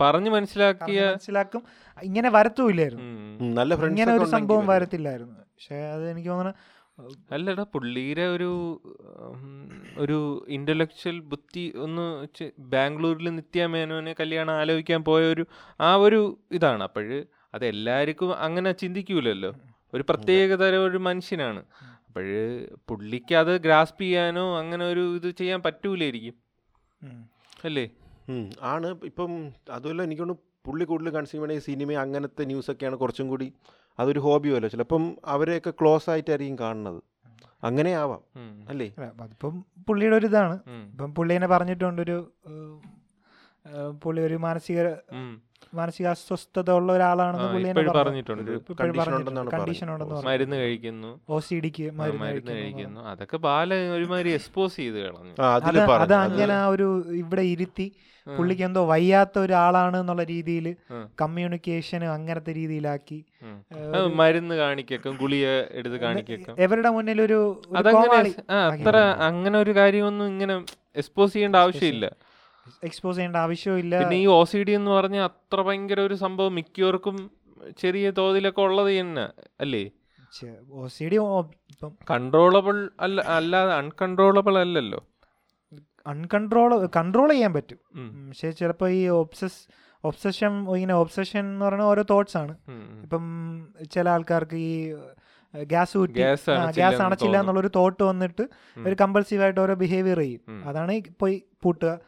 [0.00, 1.62] പറഞ്ഞു മനസ്സിലാക്കിയ മനസ്സിലാക്കും.
[2.02, 3.04] ഇങ്ങനെ വരത്തുമില്ലായിരുന്നു.
[3.58, 5.34] നല്ല ഫ്രണ്ട്സ് ഇങ്ങനെ ഒരു സംഭവം വരത്തില്ലായിരുന്നു.
[5.34, 6.54] പക്ഷെ അത് എനിക്ക് തോന്നുന്നു
[7.32, 8.50] അല്ലടാ പുള്ളീരെ ഒരു
[9.98, 12.26] ഒരു ഇന്റലക്ച്വൽ ബുദ്ധി ഒന്ന്
[12.58, 15.46] ബാംഗ്ലൂരിൽ നിത്യ മേനോനെ കല്യാണം ആലോചിക്കാൻ പോയ ഒരു
[15.80, 16.82] ആ ഒരു ഇതാണ്.
[16.82, 17.24] അപ്പോഴ്
[17.54, 19.52] അത് എല്ലാവർക്കും അങ്ങനെ ചിന്തിക്കൂലല്ലോ.
[19.94, 21.64] ഒരു പ്രത്യേക തരം ഒരു മനുഷ്യനാണ്.
[22.08, 26.34] അപ്പോഴ് പുള്ളിക്ക് അത് ഗ്രാസ്പ് ചെയ്യാനോ അങ്ങനെ ഒരു ഇത് ചെയ്യാൻ പറ്റൂലായിരിക്കും.
[27.64, 27.90] അല്ലേ?
[28.62, 28.98] ആണ്.
[29.04, 30.34] ഇപ്പം അതുമല്ല എനിക്കൊന്ന്
[30.66, 33.52] പുള്ളി കൂടുതൽ കൺസ്യൂം ചെയ്യണ സിനിമ അങ്ങനത്തെ ന്യൂസൊക്കെയാണ് കുറച്ചും കൂടി
[33.98, 34.68] അതൊരു ഹോബി പോലെ.
[34.68, 37.02] ചിലപ്പം അവരെയൊക്കെ ക്ലോസ് ആയിട്ടായിരിക്കും കാണുന്നത്.
[37.64, 38.20] അങ്ങനെ ആവാം.
[38.68, 38.94] അല്ലേ?
[39.20, 40.58] അതിപ്പം പുള്ളിയുടെ ഒരു ഇതാണ്.
[40.92, 42.32] ഇപ്പം പുള്ളിനെ പറഞ്ഞിട്ടുണ്ട് ഒരു
[44.02, 44.82] പുള്ളി ഒരു മാനസിക.
[45.74, 47.90] മാനസിക അസ്വസ്ഥത ഉള്ള ഒരാളാണെന്ന് പറഞ്ഞിട്ടുണ്ട്.
[47.90, 49.10] പറഞ്ഞത്.
[49.14, 51.20] ഉണ്ടെന്ന് മരുന്ന് കഴിക്കുന്നു.
[51.28, 53.00] ഒ സി ഡിക്ക് മരുന്ന് കഴിക്കുന്നു.
[53.00, 55.34] അതൊക്കെ ബാല ഒരുമാതിരി എക്സ്പോസ് ചെയ്ത് കളഞ്ഞു.
[56.04, 57.92] അത് അങ്ങനെ ആ ഒരു ഇവിടെ ഇരുത്തി.
[58.26, 60.66] പുള്ളിക്ക് എന്തോ വയ്യാത്ത ഒരാളാണ് എന്നുള്ള രീതിയിൽ.
[61.20, 63.18] കമ്മ്യൂണിക്കേഷൻ അങ്ങനത്തെ രീതിയിലാക്കി.
[64.14, 67.38] മരുന്ന് കാണിക്കും ഗുളിക എടുത്ത് കാണിക്കും എവരുടെ മുന്നിൽ ഒരു
[68.50, 68.96] അത്ര
[69.28, 70.56] അങ്ങനെ ഒരു കാര്യമൊന്നും ഇങ്ങനെ
[70.96, 72.06] എക്സ്പോസ് ചെയ്യേണ്ട ആവശ്യമില്ല.
[72.84, 77.30] എക്സ്പോസ് ചെയ്യേണ്ട ആവശ്യമില്ല പിന്നെ ഈ ഒ സി ഡി എന്ന് പറഞ്ഞ അത്ര ഭയങ്കര ഒരു സംഭവം മിക്കവർക്കും
[77.78, 79.24] ചെറിയ തോതിലൊക്കെ ഉള്ളത് തന്നെ
[79.60, 79.90] അല്ലേ?
[80.70, 81.18] ഒ സി ഡി
[82.10, 85.00] കൺട്രോളബിൾ അല്ല അല്ലാതെ അൺകൺട്രോളബിൾ അല്ലല്ലോ.
[86.06, 87.78] അൺകൺട്രോൾ കൺട്രോൾ ചെയ്യാൻ പറ്റും.
[88.28, 89.60] പക്ഷേ ചിലപ്പോൾ ഈ ഒബ്സസ്
[90.04, 92.56] ഒബ്സഷൻ ഇങ്ങനെ ഒബ്സഷൻ എന്ന് പറയുന്ന ഓരോ തോട്ട്സ് ആണ്.
[93.02, 93.24] ഇപ്പം
[93.92, 94.94] ചില ആൾക്കാർക്ക് ഈ
[95.62, 96.12] ഗ്യാസ് ഊറ്റി.
[96.12, 97.40] ഗ്യാസ് അണച്ചില്ല.
[97.40, 98.44] എന്നുള്ളൊരു തോട്ട് വന്നിട്ട്
[98.86, 100.40] ഒരു കമ്പൾസീവ് ആയിട്ട് ഓരോ ബിഹേവിയർ ചെയ്യും.
[100.68, 101.98] അതാണ് പോയി പൂട്ടുക.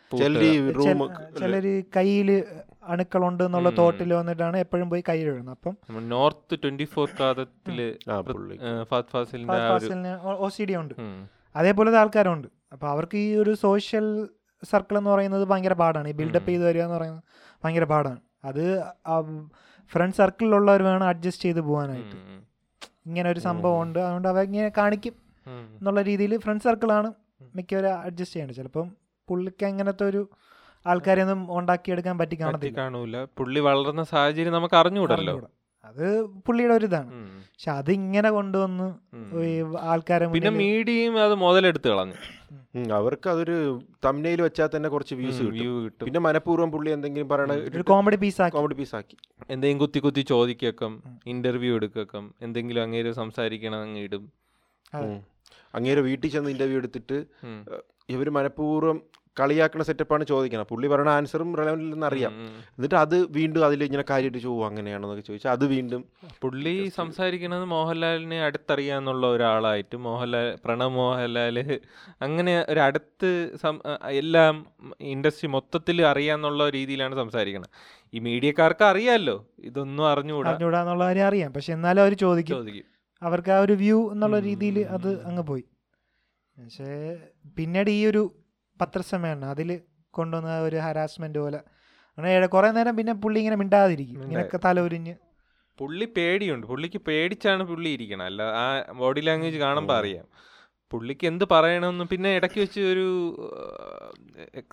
[1.38, 2.44] ചിലര് കയ്യിൽ
[2.88, 3.70] അണുക്കളുണ്ട് എന്നുള്ള.
[3.70, 7.94] തോട്ടിൽ വന്നിട്ടാണ് എപ്പോഴും പോയി കൈ എഴുതുന്നത് അപ്പം നോർത്ത് ട്വന്റി ഫോർ കാതത്തിൽ
[10.38, 10.94] ഒ സി ഡി ഉണ്ട്.
[11.56, 12.48] അതേപോലത്തെ ആൾക്കാരുണ്ട്.
[12.72, 14.28] അപ്പൊ അവർക്ക് ഈ ഒരു സോഷ്യൽ
[14.70, 16.08] സർക്കിൾ എന്ന് പറയുന്നത് ഭയങ്കര പാടാണ്.
[16.08, 16.48] ഈ ബിൽഡപ്പ്.
[16.48, 17.22] ചെയ്ത് വരിക എന്ന് പറയുന്നത്
[17.64, 18.20] ഭയങ്കര പാടാണ്.
[18.44, 18.82] അത്
[19.92, 22.16] ഫ്രണ്ട് സർക്കിളിലുള്ളവർ വേണം അഡ്ജസ്റ്റ് ചെയ്ത് പോകാനായിട്ട്.
[23.06, 23.98] ഇങ്ങനെ ഒരു സംഭവം ഉണ്ട്.
[24.06, 25.14] അതുകൊണ്ട് അവ ഇങ്ങനെ കാണിക്കും
[25.76, 27.08] എന്നുള്ള രീതിയിൽ ഫ്രണ്ട് സർക്കിളാണ്
[27.56, 28.86] മിക്കവരും അഡ്ജസ്റ്റ് ചെയ്യേണ്ടത് ചിലപ്പം
[29.28, 30.22] പുള്ളിക്ക് അങ്ങനത്തെ ഒരു
[30.86, 35.34] ആൾക്കാരെയൊന്നും ഉണ്ടാക്കിയെടുക്കാൻ പറ്റി കാണത്തില്ല കാണൂല പുള്ളി വളർന്ന സാഹചര്യം നമുക്ക് അറിഞ്ഞുകൂടല്ലോ.
[35.88, 36.06] അത്
[36.46, 37.10] പുള്ളിയുടെ ഒരു ഇതാണ്.
[37.50, 38.86] പക്ഷെ അതിങ്ങനെ ഇങ്ങനെ കൊണ്ടുവന്ന്
[39.48, 39.52] ഈ
[39.90, 42.16] ആൾക്കാരെ പിന്നെ മീഡിയയും അത് മുതലെടുത്ത് കളഞ്ഞു.
[42.98, 43.56] അവർക്ക് അതൊരു
[44.04, 46.04] തമിഴിൽ വെച്ചാൽ തന്നെ കുറച്ച് വ്യൂസ് കിട്ടും.
[46.06, 48.54] പിന്നെ മനഃപൂർവം പുള്ളി എന്തെങ്കിലും പറയണ ഒരു കോമഡി ആക്കി.
[48.56, 49.16] കോമഡി പീസ് ആക്കി.
[49.54, 50.94] എന്തെങ്കിലും കുത്തി കുത്തി ചോദിക്കും
[51.34, 54.24] ഇന്റർവ്യൂ എടുക്കും എന്തെങ്കിലും അങ്ങേര് സംസാരിക്കണം അങ്ങ് ഇടും.
[54.94, 55.16] അങ്ങേര്
[55.76, 57.80] അങ്ങേരെ വീട്ടിൽ ചെന്ന് ഇന്റർവ്യൂ എടുത്തിട്ട് ഇവർ
[58.14, 58.98] ഇവർ മനഃപൂർവം
[59.40, 62.32] കളിയാക്കണ സെറ്റപ്പാണ് ചോദിക്കണം പുള്ളി പറയുന്ന ആൻസറും റെലവന്റ് ഇല്ലെന്ന് അറിയാം.
[62.76, 66.04] എന്നിട്ട് അത് വീണ്ടും അതിൽ ഇങ്ങനെ കാര്യമായിട്ട് ചോദിക്കും അങ്ങനെയാണെന്നൊക്കെ ചോദിച്ചാൽ അത് വീണ്ടും
[66.40, 71.80] പുള്ളി സംസാരിക്കുന്നത് മോഹൻലാലിനെ അടുത്തറിയാന്നുള്ള ഒരാളായിട്ട് മോഹൻലാൽ പ്രണവ് മോഹൻലാൽ
[72.22, 73.30] അങ്ങനെ ഒരു അടുത്ത്
[74.10, 74.66] എല്ലാം
[75.00, 77.70] ഇൻഡസ്ട്രി മൊത്തത്തിൽ അറിയാന്നുള്ള രീതിയിലാണ് സംസാരിക്കുന്നത്
[78.14, 80.50] ഈ മീഡിയക്കാർക്ക് അറിയാമല്ലോ ഇതൊന്നും അറിഞ്ഞുകൂടാ.
[80.50, 81.52] അറിഞ്ഞുകൂടാന്നുള്ള കാര്യം അറിയാം.
[81.52, 82.56] പക്ഷെ എന്നാലും അവർ ചോദിക്കും.
[82.56, 82.84] ചോദിക്കും.
[83.22, 85.64] അവർക്ക് ആ ഒരു വ്യൂ എന്നുള്ള രീതിയിൽ അത് അങ്ങ് പോയി.
[86.56, 87.16] പക്ഷേ
[87.56, 88.22] പിന്നീട് ഈ ഒരു
[88.80, 89.70] പത്രസമ്മേളനം അതിൽ
[90.14, 91.60] കൊണ്ടുവന്ന ഒരു ഹരാസ്മെന്റ് പോലെ.
[92.18, 94.14] അങ്ങനെ കുറേ നേരം പിന്നെ പുള്ളി ഇങ്ങനെ മിണ്ടാതിരിക്കും.
[94.14, 95.14] ഇങ്ങനെ ഇങ്ങനെയൊക്കെ തലൊരിഞ്ഞ്
[95.78, 96.66] പുള്ളി പേടിയുണ്ട്.
[96.66, 98.66] പുള്ളിക്ക് പേടിച്ചാണ് പുള്ളി ഇരിക്കണം അല്ല ആ
[99.00, 99.96] ബോഡി ലാംഗ്വേജ് കാണുമ്പോൾ.
[100.00, 100.26] അറിയാം.
[100.92, 103.06] പുള്ളിക്ക് എന്ത് പറയണമെന്ന് പിന്നെ ഇടയ്ക്ക് വെച്ച് ഒരു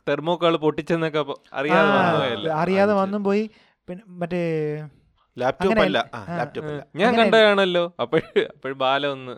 [0.09, 1.21] തെർമോക്കാൾ പൊട്ടിച്ചെന്നൊക്കെ
[1.59, 3.43] അറിയാതെ അറിയാതെ വന്നും പോയി.
[3.87, 4.41] പിന്നെ മറ്റേ
[5.37, 5.99] ലാപ്ടോപ്പ് അല്ല.
[6.39, 6.81] ലാപ്ടോപ്പ് അല്ല.
[7.01, 8.23] ഞാൻ കണ്ടതാണല്ലോ അപ്പോഴ്
[8.53, 9.35] അപ്പോഴ് ബാല ഒന്ന്.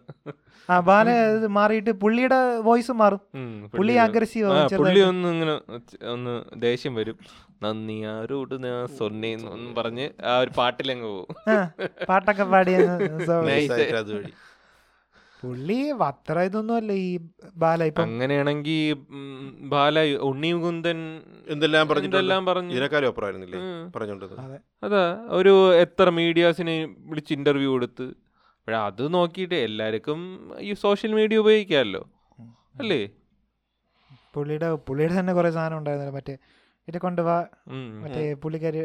[0.69, 1.07] ആ ബാല
[1.57, 2.37] മാറിയിട്ട് പുള്ളിയുടെ
[2.67, 3.21] വോയിസ് മാറും.
[3.75, 5.53] പുള്ളി അഗ്രസീവ് പുള്ളി ഒന്ന് ഇങ്ങനെ
[6.13, 6.33] ഒന്ന്
[6.65, 7.17] ദേഷ്യം വരും.
[7.63, 11.35] നന്ദി ആരോട് ഞാൻ സൊന്നേന്ന് പറഞ്ഞ് ആ ഒരു പാട്ടിലങ്ങ് പോകും.
[12.11, 12.77] പാട്ടൊക്കെ പാടിയ
[15.41, 17.09] പുള്ളി അത്ര ഇതൊന്നും അല്ല ഈ
[17.63, 18.93] ബാല ഇപ്പൊ അങ്ങനെയാണെങ്കിൽ
[19.73, 20.99] ബാല ഉണ്ണി മുകുന്ദൻ
[21.53, 22.71] എന്തെല്ലാം എന്തെല്ലാം പറഞ്ഞു?
[22.75, 23.59] ഇതിനേക്കാളും അപ്പുറമായിരുന്നില്ലേ?
[23.95, 24.59] പറഞ്ഞോണ്ടത് അതെ.
[24.87, 25.03] അതാ
[25.39, 26.77] ഒരു എത്ര മീഡിയാസിനെ
[27.09, 28.07] വിളിച്ച് ഇന്റർവ്യൂ കൊടുത്ത്
[28.89, 30.19] അത് നോക്കിയിട്ട് എല്ലാവർക്കും
[30.67, 32.03] ഈ സോഷ്യൽ മീഡിയ ഉപയോഗിക്കാമല്ലോ.
[32.81, 33.01] അല്ലേ?
[34.35, 36.15] പുള്ളിയുടെ പുള്ളിയുടെ തന്നെ കുറെ സാധനം ഉണ്ടായിരുന്നല്ലോ.
[36.19, 36.35] മറ്റേ
[36.87, 37.37] ഇത് കൊണ്ടുപോവാ.
[38.03, 38.81] മറ്റേ പുള്ളിക്കാര്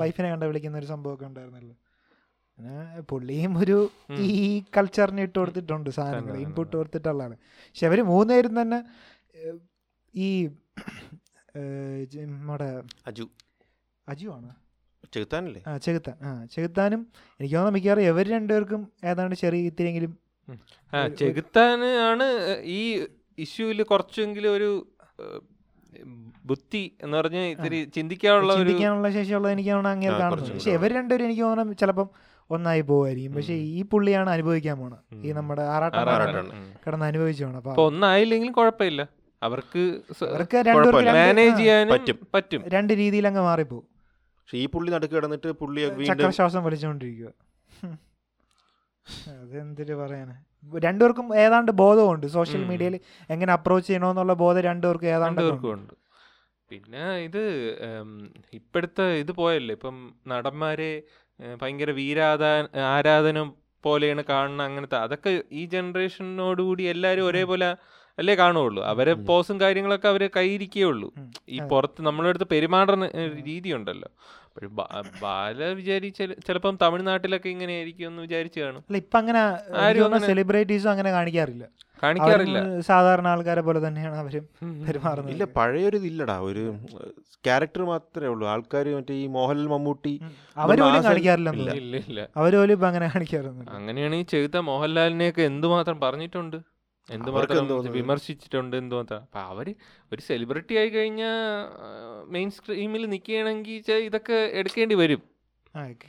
[0.00, 1.74] വൈഫിനെ കണ്ട വിളിക്കുന്ന ഒരു സംഭവമൊക്കെ ഉണ്ടായിരുന്നല്ലോ.
[2.58, 3.76] പിന്നെ പുള്ളിയും ഒരു
[4.20, 6.36] ഈ കൾച്ചറിന് ഇട്ട് കൊടുത്തിട്ടുണ്ട് സാധനങ്ങൾ.
[6.36, 7.36] ഇൻപുട്ട് കൊടുത്തിട്ടുള്ളതാണ്.
[7.68, 8.78] പക്ഷെ അവർ മൂന്നുപേരും തന്നെ
[10.14, 10.28] ഈ
[12.26, 13.26] നമ്മുടെ അജു.
[14.08, 14.50] അജു ആണ്.
[15.14, 15.62] ചെകുത്താനല്ലേ?
[15.66, 16.16] ആ ചെകുത്താൻ.
[16.22, 17.00] ആ ചെകുത്താനും
[17.40, 20.12] എനിക്ക് തോന്നുന്നു മിക്കവാറും ഇവർ രണ്ടുപേർക്കും ഏതാണ്ട് ചെറിയ ഇത്തിരിയെങ്കിലും
[21.18, 22.26] ചെകുത്താന് ആണ്
[22.62, 23.06] ഈ
[23.38, 24.70] ഇഷ്യൂവിൽ കുറച്ചെങ്കിലും ഒരു
[26.46, 31.24] ബുദ്ധി എന്ന് പറഞ്ഞ ഇത്തിരി ചിന്തിക്കാനുള്ള ചിന്തിക്കാനുള്ള ശേഷിയുള്ളത് എനിക്ക് തോന്നുന്നു അങ്ങനെ കാണുന്നു പക്ഷെ ഇവർ ഇവർ രണ്ടുപേരും
[31.24, 32.08] എനിക്ക് തോന്നുന്നു ചിലപ്പം
[32.50, 33.34] ഒന്നായി പോവായിരിക്കും.
[33.34, 35.02] പക്ഷെ ഈ പുള്ളിയാണ് അനുഭവിക്കാൻ പോണത്.
[35.26, 36.48] ഈ നമ്മുടെ ആറാട്ടം.
[36.84, 39.02] കിടന്ന് അനുഭവിച്ചു പോണം അപ്പൊ ഒന്നായില്ലെങ്കിലും കുഴപ്പമില്ല.
[39.42, 39.82] അവർക്ക്
[40.28, 42.18] അവർക്ക് രണ്ട് മാനേജ് ആ, പറ്റും.
[42.34, 42.60] പറ്റും.
[42.66, 43.84] രണ്ട് രീതിയിൽ അങ്ങ് മാറിപ്പോവും.
[44.38, 47.30] പക്ഷെ ഈ പുള്ളി നടുക്ക് കിടന്നിട്ട് പുള്ളി വീണ്ടും ചക്രശ്വാസം വലിച്ചുകൊണ്ടിരിക്കുക
[49.34, 50.34] അതെന്തിട്ട് പറയാനാ?
[50.78, 52.94] രണ്ടുപേർക്കും ഏതാണ്ട് ബോധമുണ്ട് സോഷ്യൽ മീഡിയയിൽ
[53.30, 55.40] എങ്ങനെ അപ്രോച്ച് ചെയ്യണമെന്നുള്ള ബോധം രണ്ടുപേർക്കും ഏതാണ്ട്
[55.72, 55.94] ഉണ്ട്
[56.70, 57.42] പിന്നെ ഇത്
[58.52, 59.72] ഇപ്പോഴത്തെ ഇത് പോയല്ലേ?
[59.74, 60.90] ഇപ്പം നടന്മാരെ
[61.60, 62.50] ഭയങ്കര വീരാധാ
[62.88, 63.48] ആരാധനം
[63.84, 67.70] പോലെയാണ് കാണുന്നത് അങ്ങനത്തെ അതൊക്കെ ഈ ജനറേഷനോടുകൂടി എല്ലാവരും ഒരേപോലെ
[68.18, 69.12] അല്ലേ കാണുള്ളൂ അവരെ.
[69.28, 71.08] പോസും കാര്യങ്ങളൊക്കെ അവരെ കൈയിരിക്കേ ഉള്ളൂ
[71.48, 71.58] ഈ.
[71.72, 73.06] പുറത്ത് നമ്മളെ അടുത്ത് പെരുമാറുന്ന
[73.48, 74.10] രീതി ഉണ്ടല്ലോ
[75.22, 78.82] ബാല വിചാരിച്ച ചിലപ്പം തമിഴ്നാട്ടിലൊക്കെ ഇങ്ങനെ ആയിരിക്കും എന്ന് വിചാരിച്ചു കാണും.
[79.00, 79.40] ഇപ്പൊ അങ്ങനെ
[80.28, 81.64] സെലിബ്രിറ്റീസും അങ്ങനെ കാണിക്കാറില്ല.
[82.02, 82.58] കാണിക്കാറില്ല.
[82.88, 84.44] സാധാരണ ആൾക്കാരെ പോലെ തന്നെയാണ് അവരും
[84.86, 85.32] പെരുമാറുന്നത്.
[85.34, 86.36] ഇല്ല പഴയൊരു ഇതില്ലടാ.
[86.48, 86.62] ഒരു
[87.46, 88.44] ക്യാരക്ടർ മാത്രമേ ഉള്ളൂ.
[88.52, 90.14] ആൾക്കാർ മറ്റേ ഈ മോഹൻലാൽ മമ്മൂട്ടി
[90.56, 91.50] അവരോലും കാണിക്കാറില്ല
[92.42, 93.72] അവരോലും ഇപ്പൊ അങ്ങനെ കാണിക്കാറൊന്നുമില്ല.
[93.78, 96.58] അങ്ങനെയാണെങ്കിൽ ചെയ്ത മോഹൻലാലിനെയൊക്കെ എന്തുമാത്രം പറഞ്ഞിട്ടുണ്ട്?
[97.08, 97.90] എന്തുമാത്രം എന്ത്?
[97.90, 99.74] വിമർശിച്ചിട്ടുണ്ട് എന്തുമാത്രം അപ്പൊ അവർ
[100.12, 101.36] ഒരു സെലിബ്രിറ്റി ആയി കഴിഞ്ഞാൽ
[102.24, 105.22] മെയിൻ സ്ട്രീമിൽ നിൽക്കുകയാണെങ്കിൽ ഇതൊക്കെ എടുക്കേണ്ടി വരും.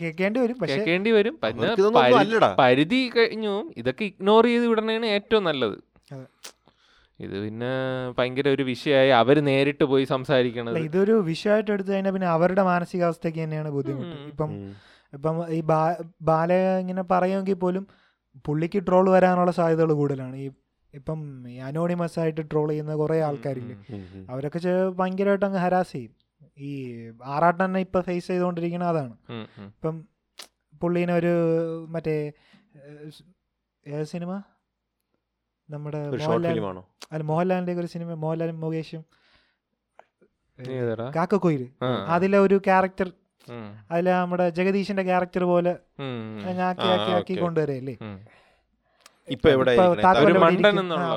[0.02, 5.78] കേൾക്കേണ്ടി വരും പിന്നെ പരിധി കഴിഞ്ഞു ഇതൊക്കെ ഇഗ്നോർ ചെയ്ത് വിടണേണ് ഏറ്റവും നല്ലത്.
[6.14, 6.26] അതെ.
[7.20, 7.72] ഇത് പിന്നെ
[8.18, 10.78] ഭയങ്കര ഒരു വിഷയമായി അവർ നേരിട്ട് പോയി സംസാരിക്കണത്.
[10.78, 14.30] ഇതൊരു വിഷയമായിട്ട് എടുത്തു കഴിഞ്ഞാൽ പിന്നെ അവരുടെ മാനസികാവസ്ഥയ്ക്ക് തന്നെയാണ് ബുദ്ധിമുട്ട്.
[14.30, 14.52] ഇപ്പം
[15.14, 17.88] ഇപ്പം ഈ ബാ- ബാല ഇങ്ങനെ പറയുമെങ്കിൽ പോലും
[18.46, 20.36] പുള്ളിക്ക് ട്രോൾ വരാനുള്ള സാധ്യതകൾ കൂടുതലാണ്.
[20.36, 20.50] ഈ
[20.96, 23.76] ഇപ്പം ഈ അനോണിമസ് ആയിട്ട് ട്രോൾ ചെയ്യുന്ന കുറേ ആൾക്കാരില്ലേ.
[24.30, 26.14] അവരൊക്കെ ചെ- ഭയങ്കരമായിട്ട് അങ്ങ് ഹരാസ് ചെയ്യും
[26.58, 26.72] ഈ
[27.24, 29.16] ആറാട്ടം തന്നെ ഇപ്പം ഫേസ് ചെയ്തുകൊണ്ടിരിക്കുന്ന അതാണ്.
[29.66, 29.96] ഇപ്പം
[30.82, 31.34] പുള്ളീനെ ഒരു
[31.90, 32.16] മറ്റേ
[33.86, 34.32] ഏത് സിനിമ
[35.70, 36.52] നമ്മുടെ മോഹൻലാൽ
[37.12, 39.04] അല്ല മോഹൻലാലിന്റെ ഒരു സിനിമ മോഹൻലാലും മുകേഷും
[41.16, 41.64] കാക്കക്കോയിൽ.
[42.08, 43.08] അതിലെ ഒരു ക്യാരക്ടർ
[43.92, 45.74] അതിലെ നമ്മുടെ ജഗദീഷിന്റെ ക്യാരക്ടർ പോലെ
[46.64, 47.34] ആക്കി ആക്കി ആക്കി.
[47.36, 47.96] കൊണ്ടുവരല്ലേ.
[49.28, 49.50] ഇപ്പൊ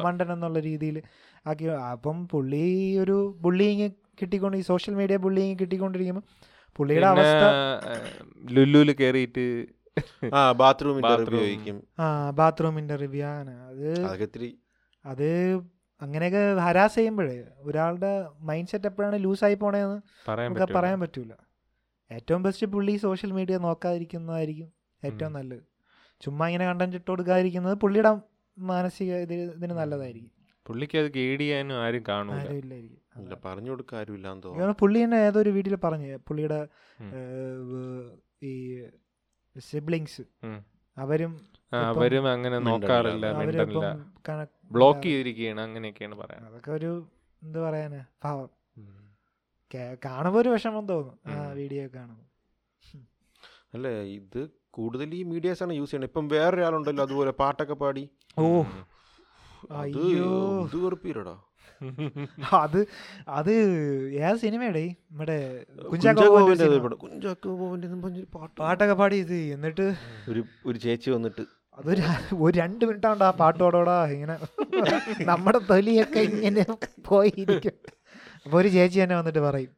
[0.04, 0.96] മണ്ടൻ എന്നുള്ള- രീതിയിൽ
[1.46, 2.64] ആക്കി അപ്പം പുള്ളി
[2.98, 3.88] ഒരു ബുള്ളിങ്
[4.22, 6.24] കിട്ടിക്കൊണ്ട് ഈ സോഷ്യൽ മീഡിയ ബുള്ളിങ് കിട്ടിക്കൊണ്ടിരിക്കുമ്പോൾ
[6.78, 7.44] പുള്ളിയുടെ അവസ്ഥ
[8.52, 9.44] ലുല്ലുൽ കയറിയിട്ട്
[10.34, 11.44] ആ ബാത്റൂമിന്റെ Bathroom.
[11.46, 13.86] റിവ്യൂ ആ ബാത്റൂമിന്റെ റിവ്യൂ ആണ് അത്
[15.04, 15.28] അത്
[16.00, 21.32] അങ്ങനെയൊക്കെ ഹരാസ് ചെയ്യുമ്പോഴേ ഒരാളുടെ മൈൻഡ് സെറ്റ് എപ്പോഴാണ് ലൂസായി പോണേന്ന് പറയാൻ നമുക്ക് പറ്റും പറയാൻ പറ്റൂല.
[22.10, 24.68] ഏറ്റവും ബെസ്റ്റ് പുള്ളി സോഷ്യൽ മീഡിയ നോക്കാതിരിക്കുന്നതായിരിക്കും
[25.02, 25.32] ഏറ്റവും.
[25.32, 25.64] നല്ലത്.
[26.20, 28.12] ചുമ്മാ ഇങ്ങനെ കണ്ടന്റ് ഇട്ട് കൊടുക്കാതിരിക്കുന്നത് പുള്ളിയുടെ
[28.56, 30.32] മാനസിക ഇത് ഇതിന് നല്ലതായിരിക്കും.
[30.66, 32.46] പുള്ളിക്ക് അത് ഗൈഡ് ചെയ്യാനും ആരും കാണൂല.
[33.44, 36.58] പറഞ്ഞു കൊടുക്കാൻ പുള്ളി തന്നെ ഏതൊരു വീട്ടിൽ പറഞ്ഞു പുള്ളിയുടെ
[38.42, 38.52] ഈ
[39.56, 40.24] സിബ്ലിങ്സ്
[40.96, 41.32] അവരും
[41.92, 43.26] അവരും അങ്ങനെ നോക്കാറില്ല
[44.70, 46.90] ബ്ലോക്ക് ചെയ്തിരിക്കുകയാണ് അങ്ങനെയൊക്കെയാണ് പറയാൻ അതൊക്കെ ഒരു
[47.42, 48.00] എന്ത് പറയാനാ?
[48.24, 48.48] പാവം
[50.04, 52.26] കാണുമ്പോ ഒരു വിഷമം തോന്നും ആ വീഡിയോ കാണുമ്പോൾ
[53.74, 54.40] അല്ലേ ഇത്
[54.74, 58.04] കൂടുതൽ ഈ മീഡിയാസാണ് ആണ് യൂസ് ചെയ്യണത് ഇപ്പം വേറൊരാളുണ്ടല്ലോ അതുപോലെ പാട്ടൊക്കെ പാടി.
[58.36, 58.46] ഓ.
[59.78, 60.32] അയ്യോ.
[60.64, 61.36] ഇത് വെറുപ്പീരടാ
[62.58, 62.78] അത്
[63.38, 63.50] അത്
[64.20, 64.82] ഏത് സിനിമയുടെ?
[65.10, 65.36] നമ്മുടെ
[68.60, 69.86] പാട്ടൊക്കെ പാടി ഇത് എന്നിട്ട്
[70.30, 71.44] ഒരു ഒരു ചേച്ചി വന്നിട്ട്.
[71.78, 72.02] അതൊരു
[72.40, 74.36] ഒരു രണ്ട് മിനിറ്റ് ഉണ്ട് ആ പാട്ടോടോടാ ഇങ്ങനെ.
[75.30, 76.64] നമ്മുടെ തൊലിയൊക്കെ ഇങ്ങനെ
[77.10, 77.76] പോയിരിക്കും.
[78.44, 79.72] അപ്പൊ ഒരു ചേച്ചി തന്നെ വന്നിട്ട് പറയും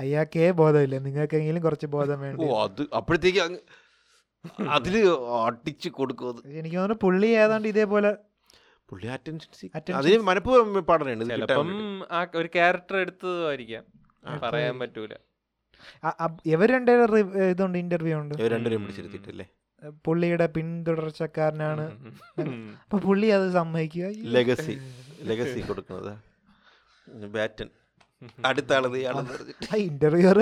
[0.00, 3.40] അയ്യാക്കേ ബോധമില്ല നിങ്ങൾക്കെങ്കിലും കുറച്ച് ബോധം ഓ അത് അപ്പോഴത്തേക്ക്
[4.74, 4.94] അതിൽ
[5.46, 8.10] അടിച്ച് കൊടുക്കും എനിക്ക് തോന്നുന്നു പുള്ളി ഏതാണ്ട് ഇതേപോലെ
[8.88, 11.68] പുള്ളി അറ്റൻഷൻ അതിന് മനഃപൂർവം പാടണേ ചിലപ്പം
[12.12, 13.84] ആ ഒരു ക്യാരക്ടർ എടുത്തതായിരിക്കാം.
[14.42, 15.14] പറയാൻ പറ്റൂല.
[16.46, 18.34] ഇവർ രണ്ടുപേരും ഇതുണ്ട് ഇന്റർവ്യൂ ഉണ്ട്.
[18.54, 18.82] രണ്ടുപേരും.
[18.84, 19.46] പിടിച്ചിരുത്തിട്ടല്ലേ
[20.06, 21.84] പുള്ളിയുടെ പിന്തുടർച്ചക്കാരനാണ്.
[22.82, 24.06] അപ്പൊ പുള്ളി അത് സമ്മതിക്കുക.
[24.36, 24.74] ലെഗസി
[25.30, 26.12] ലെഗസി കൊടുക്കുന്നത്.
[27.36, 27.68] ബാറ്റൻ
[28.44, 28.98] അടുത്ത ആളത്
[29.90, 30.38] ഇന്റർവ്യൂർ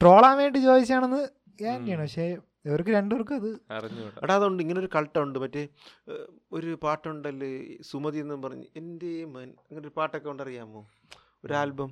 [0.00, 1.22] ട്രോളാൻ വേണ്ടി ചോദിച്ചാണെന്ന്
[1.60, 2.26] ഗ്യാരണ്ടിയാണ് പക്ഷേ
[2.66, 5.36] ഇവർക്ക് രണ്ടുപേർക്കും അത് അറിഞ്ഞൂടാ എടാ അതുകൊണ്ട് ഇങ്ങനെ ഒരു കൾട്ടുണ്ട്.
[5.44, 5.62] മറ്റേ
[6.56, 7.50] ഒരു പാട്ടുണ്ടല്ലേ
[7.90, 8.66] സുമതി എന്നും പറഞ്ഞ്.
[8.80, 10.82] എന്റെ മൻ അങ്ങനെ ഒരു പാട്ടൊക്കെ ഉണ്ടറിയാമോ
[11.44, 11.90] ഒരു ആൽബം.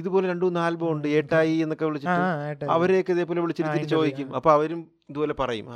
[0.00, 1.06] ഇതുപോലെ രണ്ടു മൂന്ന് ആൽബം ഉണ്ട്.
[1.16, 2.68] ഏട്ടായി എന്നൊക്കെ വിളിച്ചിട്ട്.
[2.76, 4.28] അവരെയൊക്കെ ഇതേപോലെ വിളിച്ചിട്ട് ചോദിക്കും.
[4.38, 5.66] അപ്പൊ അവരും ഇതുപോലെ പറയും.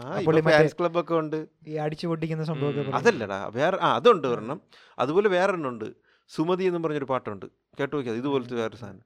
[0.49, 1.39] ഫാൻസ് ക്ലബ് ഒക്കെ ഉണ്ട്.
[1.71, 2.95] ഈ അടിച്ചു പൊട്ടിക്കുന്ന സംഭവം.
[2.99, 3.41] അതല്ലടാ.
[3.59, 4.61] വേറെ ആ അതുണ്ട് ഒരെണ്ണം.
[5.05, 5.89] അതുപോലെ വേറെ എണ്ണം ഉണ്ട്
[6.31, 7.47] സുമതി എന്നും പറഞ്ഞൊരു പാട്ടുണ്ട്.
[7.81, 9.05] കേട്ടു നോക്കിയത് ഇതുപോലത്തെ വേറെ സാധനം.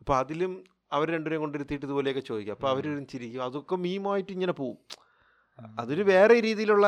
[0.00, 0.52] അപ്പോൾ അതിലും
[0.92, 2.54] അവർ രണ്ടുപേരും കൊണ്ടിരുത്തിയിട്ട് ഇതുപോലെയൊക്കെ ചോദിക്കും.
[2.56, 3.44] അപ്പോൾ അവർ ചിരിക്കും.
[3.44, 4.78] അതൊക്കെ മീമായിട്ട് ഇങ്ങനെ പോവും.
[5.78, 6.86] അതൊരു വേറെ രീതിയിലുള്ള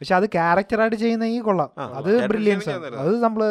[0.00, 1.70] പക്ഷെ അത് ക്യാരക്ടറായിട്ട് ചെയ്യുന്ന ഈ കൊള്ളാം.
[1.98, 2.70] അത് ബ്രില്യൻസ്
[3.02, 3.42] അത് നമ്മൾ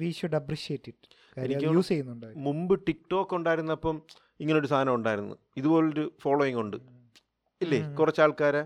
[0.00, 2.26] we should appreciate it use ചെയ്യുന്നുണ്ട്.
[2.46, 3.96] മുമ്പ് ടിക്ടോക്ക് ഉണ്ടായിരുന്നപ്പം
[4.40, 5.34] ഇങ്ങനൊരു സാധനം ഉണ്ടായിരുന്നു.
[5.56, 6.76] ഇതുപോലൊരു ഫോളോയിങ് ഉണ്ട്.
[7.60, 7.80] ഇല്ലേ?
[7.98, 8.62] കുറച്ച് ആൾക്കാരെ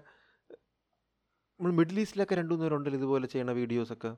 [1.58, 4.10] നമ്മൾ മിഡിൽ ഈസ്റ്റിലൊക്കെ രണ്ടു മൂന്ന് പേരുണ്ടല്ലോ ഇതുപോലെ ചെയ്യണ വീഡിയോസ് ഒക്കെ.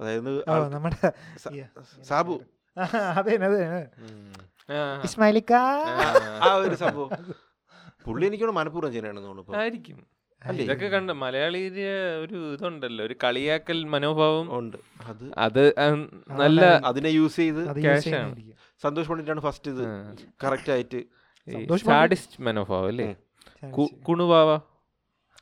[0.00, 0.30] അതായത്
[0.74, 1.12] നമ്മുടെ
[2.10, 2.36] സാബു
[2.76, 3.62] അതെ അതെ
[4.68, 4.80] ആ.
[5.06, 5.52] ഇസ്മാലിക്ക
[6.42, 6.50] ആ.
[6.62, 7.10] ഒരു സംഭവം.
[8.06, 9.98] പുള്ളി എനിക്കോട് മനഃപൂർവം ചെയ്യണമെന്ന് തോന്നുന്നു ആയിരിക്കും.
[10.42, 11.84] ഇതൊക്കെ കണ്ട മലയാളിയുടെ
[12.22, 14.46] ഒരു ഇതുണ്ടല്ലോ ഒരു കളിയാക്കൽ മനോഭാവം.
[14.58, 14.76] ഉണ്ട്.
[15.06, 15.62] അത് അത്
[16.40, 16.60] നല്ല
[16.90, 17.62] അതിനെ യൂസ് ചെയ്ത്.
[17.76, 18.56] ചെയ്യുന്നതായിരിക്കും.
[18.82, 19.82] സന്തോഷ് പണ്ഡിറ്റാണ് ഫസ്റ്റ് ഇത്.
[20.44, 21.00] കറക്റ്റ് ആയിട്ട്.
[21.46, 23.08] സന്തോഷ് സാഡിസ്റ്റ് മനോഭാവം അല്ലേ?
[24.08, 24.50] കുണുവാവ.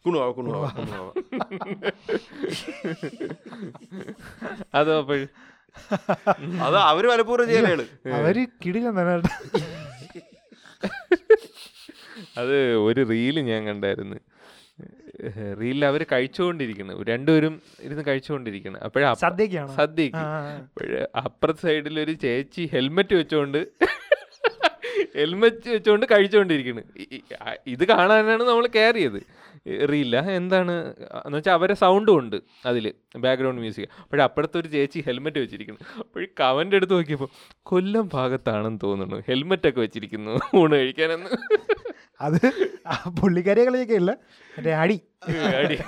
[0.04, 1.10] കുണുവാവ കുണുവാവ കുണുവാ കുണുവാ കുണുവാ
[4.74, 5.28] അതോ അപ്പോഴും?
[6.64, 7.84] അത് അവർ മലപ്പൂർവം ചെയ്യലാണ്
[8.20, 9.14] അവർ കിടിലം തന്നെ.
[12.40, 12.56] അത്
[12.88, 14.18] ഒരു റീൽ ഞാൻ കണ്ടായിരുന്നു.
[15.60, 16.94] റീലിൽ അവർ കഴിച്ചുകൊണ്ടിരിക്കണം.
[17.10, 17.54] രണ്ടുപേരും
[17.86, 18.78] ഇരുന്ന് കഴിച്ചുകൊണ്ടിരിക്കണം.
[18.86, 19.72] അപ്പോഴ സദ്യക്കാണോ?
[19.80, 20.24] സദ്യക്ക്.
[20.62, 23.60] അപ്പോഴ് അപ്പുറത്തെ സൈഡിൽ ഒരു ചേച്ചി ഹെൽമെറ്റ് വെച്ചോണ്ട്
[25.16, 26.82] ഹെൽമെറ്റ് വെച്ചോണ്ട് കഴിച്ചുകൊണ്ടിരിക്കുന്നു
[27.74, 29.18] ഇത് കാണാനാണ് നമ്മൾ കയറിയത്
[29.66, 30.20] അറിയില്ല.
[30.30, 30.94] എന്താണ്?
[31.26, 35.80] എന്ന് വെച്ചാൽ അവരെ സൗണ്ടും ഉണ്ട് അതിൽ ബാക്ക്ഗ്രൗണ്ട് മ്യൂസിക് അപ്പോഴേ അപ്പുറത്തെ ഒരു ചേച്ചി ഹെൽമെറ്റ് വെച്ചിരിക്കുന്നു.
[35.98, 37.28] അപ്പോഴേ കവന്റെ അടുത്ത് നോക്കിയപ്പോൾ
[37.62, 39.22] കൊല്ലം ഭാഗത്താണെന്ന് തോന്നുന്നു.
[39.28, 40.40] ഹെൽമെറ്റ് ഒക്കെ വെച്ചിരിക്കുന്നു.
[40.56, 41.30] ഊണ് കഴിക്കാനെന്ന്.
[42.20, 42.52] അത്
[42.86, 44.10] ആ പുള്ളിക്കാരിയെ കളിയൊക്കെ ഇല്ല
[44.58, 45.00] മറ്റേ അടി.
[45.56, 45.78] അടി.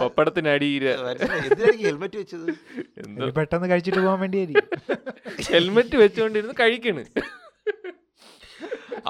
[0.00, 2.50] പപ്പടത്തിന് എന്തിനായിരിക്കും ഹെൽമെറ്റ് വെച്ചത്?
[2.98, 3.30] എന്തോ?
[3.30, 4.68] പെട്ടെന്ന് കഴിച്ചിട്ട് പോകാൻ വേണ്ടിയായിരിക്കും.
[5.52, 7.04] ഹെൽമെറ്റ് വെച്ചുകൊണ്ടിരുന്ന് കഴിക്കണ്.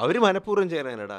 [0.00, 1.18] അവർ മനഃപൂർവം ചെയ്യണേടാ.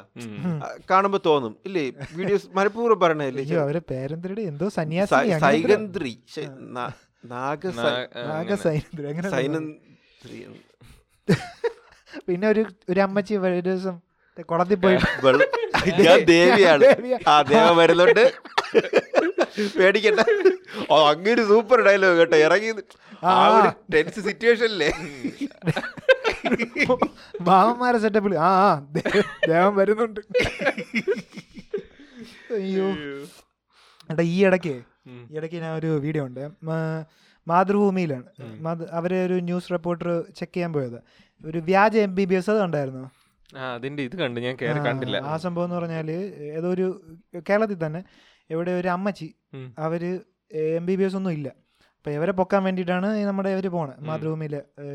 [0.90, 1.52] കാണുമ്പോ തോന്നും.
[1.68, 1.84] ഇല്ലേ
[2.18, 6.12] വീഡിയോസ് മനഃപൂർവം പറയണല്ലേ അയ്യോ അവരെ പേരന്തരുടെ എന്തോ സന്യാസി സൈഗന്ത്രി
[12.26, 13.94] പിന്നെ ഒരു ഒരു അമ്മച്ചി ഒരു ദിവസം
[14.50, 14.96] കുളത്തിൽ പോയി
[16.06, 16.86] ഞാൻ ദേവിയാണ്.
[17.32, 18.24] ആ ദേവ വരുന്നുണ്ട്.
[19.78, 20.20] പേടിക്കണ്ട.
[20.92, 22.36] ഓ അങ്ങനെ സൂപ്പർ ഡയലോഗ് കേട്ടോ.
[22.46, 22.70] ഇറങ്ങി
[23.22, 23.32] ആ.
[23.56, 24.90] ഒരു ടെൻസ് സിറ്റുവേഷനില്ലേ
[27.48, 28.70] മാമന്മാരെ സെറ്റപ്പിൽ ആ ആ
[29.50, 30.20] ദേവൻ വരുന്നുണ്ട്.
[32.58, 32.88] അയ്യോ.
[34.12, 34.74] എടാ ഈ ഇടയ്ക്ക്
[35.30, 36.42] ഈ ഇടയ്ക്ക് ഞാൻ ഒരു വീഡിയോ ഉണ്ട്.
[37.46, 38.28] മാതൃഭൂമിയിലാണ്.
[38.98, 40.98] അവരെ ഒരു ന്യൂസ് റിപ്പോർട്ടർ ചെക്ക് ചെയ്യാൻ പോയത്.
[41.48, 43.04] ഒരു വ്യാജ എം ബി ബി എസ് അത് കണ്ടായിരുന്നു?
[43.58, 44.54] ആ അതിന്റെ ഇത് കണ്ടു ഞാൻ
[44.86, 45.16] കണ്ടില്ല.
[45.30, 46.08] ആ സംഭവം എന്ന് പറഞ്ഞാൽ
[46.58, 46.86] ഏതോ ഒരു
[47.48, 48.00] കേരളത്തിൽ തന്നെ
[48.50, 49.28] ഇവിടെ ഒരു അമ്മച്ചി
[49.86, 50.02] അവർ
[50.78, 51.48] എം ബി ബി എസ് ഒന്നും ഇല്ല.
[52.06, 53.96] അപ്പോൾ ഇവരെ പൊക്കാൻ വേണ്ടിയിട്ടാണ് ഈ നമ്മുടെ ഇവർ പോകുന്നത്.
[54.08, 54.52] മാതൃഭൂമിയിൽ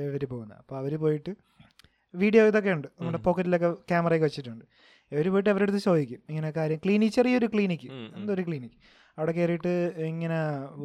[0.10, 1.32] ഇവർ പോകുന്നത് അപ്പോൾ അവർ പോയിട്ട്
[2.14, 2.86] വീഡിയോ ഇതൊക്കെ ഉണ്ട്.
[3.00, 3.20] നമ്മുടെ.
[3.26, 4.64] പോക്കറ്റിലൊക്കെ ക്യാമറയൊക്കെ വെച്ചിട്ടുണ്ട്.
[5.12, 6.80] ഇവർ പോയിട്ട് അവരുടെ അടുത്ത് ചോദിക്കും ഇങ്ങനെ കാര്യം.
[6.84, 8.78] ക്ലിനിക് ചെറിയൊരു ക്ലിനിക്ക് എന്തൊരു ക്ലിനിക് എന്തോ ഒരു ക്ലിനിക്ക്.
[9.18, 9.74] അവിടെ കയറിയിട്ട്
[10.12, 10.38] ഇങ്ങനെ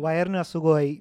[0.04, 0.94] വയറിന് അസുഖമായി.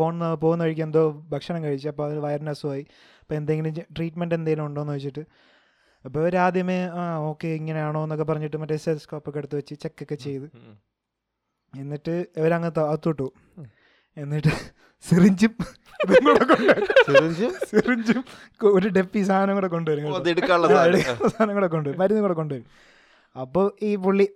[0.00, 2.84] പോകുന്ന പോകുന്ന വഴിക്ക് എന്തോ ഭക്ഷണം കഴിച്ചു അപ്പോൾ അതിൽ വയറിന് അസുഖമായി.
[3.22, 5.24] അപ്പോൾ എന്തെങ്കിലും ട്രീറ്റ്മെന്റ് എന്തെങ്കിലും ഉണ്ടോ എന്ന് വെച്ചിട്ട്
[6.04, 10.46] അപ്പോൾ ഇവർ ആദ്യമേ ആ ഓക്കെ ഇങ്ങനെയാണോ എന്നൊക്കെ പറഞ്ഞിട്ട് മറ്റേ സെൽസ്കോപ്പൊക്കെ എടുത്ത് വെച്ച് ചെക്കൊക്കെ ചെയ്ത്.
[11.74, 13.28] എന്നിട്ട് ഇവരങ്ങ് അത്തോട്ടു.
[14.16, 14.52] എന്നിട്ട്
[15.04, 15.52] സിറിഞ്ചും
[17.70, 18.14] സിറിഞ്ച്?
[18.76, 20.04] ഒരു ഡെപ്പി സാധനം കൂടെ കൊണ്ടുവരും
[21.30, 21.54] സാധനം.
[21.56, 21.98] കൂടെ കൊണ്ടുവരും.
[22.02, 22.66] മരുന്ന് കൂടെ കൊണ്ടുവരും.
[23.36, 24.26] അപ്പോൾ ഈ പുള്ളി.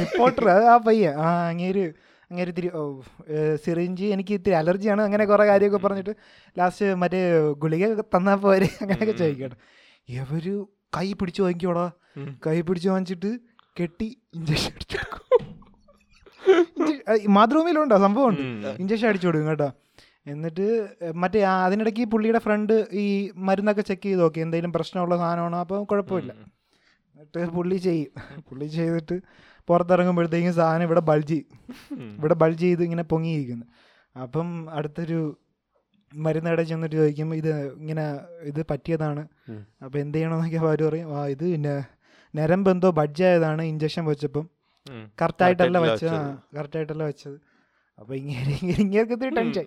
[0.00, 1.84] റിപ്പോർട്ടർ ആ പയ്യ ആ അങ്ങേര്
[2.30, 2.82] അങ്ങനെ ഇത്തിരി ഓ
[3.64, 6.12] സിറിഞ്ച് എനിക്ക് ഇത്തിരി അലർജിയാണ് അങ്ങനെ കുറേ കാര്യമൊക്കെ പറഞ്ഞിട്ട്
[6.56, 7.20] ലാസ്റ്റ് മറ്റേ
[7.64, 9.56] ഗുളിക തന്നാൽ പോരെ അങ്ങനെയൊക്കെ ചോദിക്കണം.
[9.56, 9.56] ചോദിക്കട്ടെ
[10.18, 10.46] ഇവർ
[10.96, 11.86] കൈ പിടിച്ച് വാങ്ങിക്കോടാ?
[12.46, 13.30] കൈ പിടിച്ച് വാങ്ങിച്ചിട്ട്
[13.76, 14.98] കെട്ടി ഇഞ്ചക്ഷൻ അടിച്ചു
[17.28, 17.98] മാതൃഭൂമിയിലുണ്ടോ?
[17.98, 18.68] സംഭവം ഉണ്ട്.
[18.82, 19.68] ഇഞ്ചക്ഷൻ അടിച്ചു കൊടുക്കും കേട്ടോ.
[20.26, 20.66] എന്നിട്ട്
[21.14, 24.40] മറ്റേ അതിനിടയ്ക്ക് ഈ പുള്ളിയുടെ ഫ്രണ്ട് ഈ മരുന്നൊക്കെ ചെക്ക് ചെയ്ത് നോക്കി.
[24.40, 25.58] എന്തെങ്കിലും പ്രശ്നമുള്ള സാധനമാണോ?
[25.58, 26.32] അപ്പോൾ കുഴപ്പമില്ല.
[27.14, 28.42] എന്നിട്ട് പുള്ളി ചെയ്യും.
[28.48, 29.16] പുള്ളി ചെയ്തിട്ട്
[29.68, 31.46] പുറത്തിറങ്ങുമ്പോഴത്തേക്കും സാധനം ഇവിടെ ബൾജി ചെയ്യും.
[32.18, 33.66] ഇവിടെ ബൾജ് ചെയ്ത് ഇങ്ങനെ പൊങ്ങിയിരിക്കുന്നു.
[34.22, 35.36] അപ്പം അടുത്തൊരു
[36.12, 38.04] മരുന്ന് കടയിൽ ചെന്നിട്ട് ചോദിക്കും ഇത് ഇങ്ങനെ
[38.42, 39.22] ഇത് പറ്റിയതാണ്.
[39.84, 41.74] അപ്പോൾ എന്ത് ചെയ്യണമെന്നൊക്കെ അവർ പറയും ആ ഇത് പിന്നെ
[42.36, 44.48] നരമ്പെന്തോ ബഡ്ജായതാണ് ഇഞ്ചക്ഷൻ വെച്ചപ്പം.
[45.20, 46.14] കറക്റ്റായിട്ടല്ല വെച്ചത്.
[46.14, 47.36] ആയിട്ടല്ല കറക്റ്റായിട്ടല്ല വെച്ചത്.
[47.98, 49.64] അപ്പോൾ ഇങ്ങനെ ഇങ്ങനെ ഒത്തിരി ടെൻഷൻ.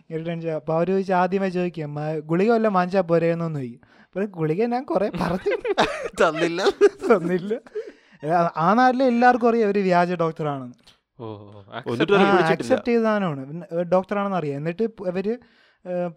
[0.00, 3.82] ഇങ്ങനെ ടെൻഷൻ അപ്പോൾ അവർ ചോദിച്ചാൽ ആദ്യമേ ചോദിക്കും "മ- ഗുളിക വല്ലതും വാങ്ങിച്ചാൽ പോരെ എന്നൊന്നും ചോദിക്കും.
[4.06, 5.54] അപ്പോൾ ഗുളിക ഞാൻ കുറേ പറഞ്ഞു
[6.22, 6.60] തന്നില്ല.
[7.04, 7.52] തന്നില്ല.
[8.56, 10.66] ആ നാട്ടിലെ എല്ലാവർക്കും അറിയാം ഒരു വ്യാജ ഡോക്ടറാണ്.
[12.52, 13.42] അക്സെപ്റ്റ് ചെയ്ത സാധനമാണ്.
[13.92, 14.56] ഡോക്ടറാണെന്ന് അറിയാം.
[14.56, 15.26] എന്നിട്ട് അവർ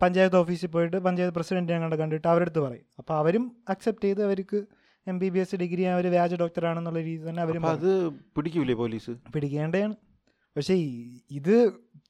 [0.01, 2.85] പഞ്ചായത്ത് ഓഫീസിൽ പോയിട്ട് പഞ്ചായത്ത് പ്രസിഡന്റ് ഞങ്ങളുടെ കണ്ടിട്ട് അവരടുത്ത് പറയും.
[2.99, 4.59] അപ്പോൾ അവരും അക്സെപ്റ്റ് ചെയ്ത് അവർക്ക്
[5.07, 7.91] M B B S degree അവർ വ്യാജ ഡോക്ടറാണെന്നുള്ള രീതി തന്നെ അവർ അത്
[8.37, 9.11] പിടിക്കൂലേ പോലീസ്?
[9.33, 9.95] പിടിക്കേണ്ടതാണ്.
[10.55, 10.73] പക്ഷേ
[11.31, 11.55] ഇത്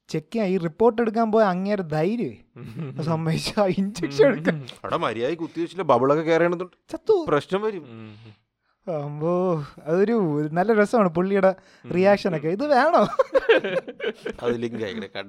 [0.08, 2.36] ചെക്ക് ചെയ്യാൻ ഈ റിപ്പോർട്ട് എടുക്കാൻ പോയ അങ്ങേരെ ധൈര്യമേ.
[3.08, 4.58] സമ്മതിച്ച ഇഞ്ചക്ഷൻ എടുക്കാൻ.
[4.82, 7.24] അവിടെ കുത്തി കുത്തിവെച്ചില്ല ബബിളൊക്കെ കയറേണ്ടതുണ്ട് ചത്തു.
[7.28, 7.86] പ്രശ്നം വരും.
[8.86, 9.32] അമ്പോ
[9.82, 10.14] അതൊരു
[10.52, 11.50] നല്ല രസമാണ് പുള്ളിയുടെ
[11.96, 13.02] റിയാക്ഷൻ ഒക്കെ ഇത് വേണോ?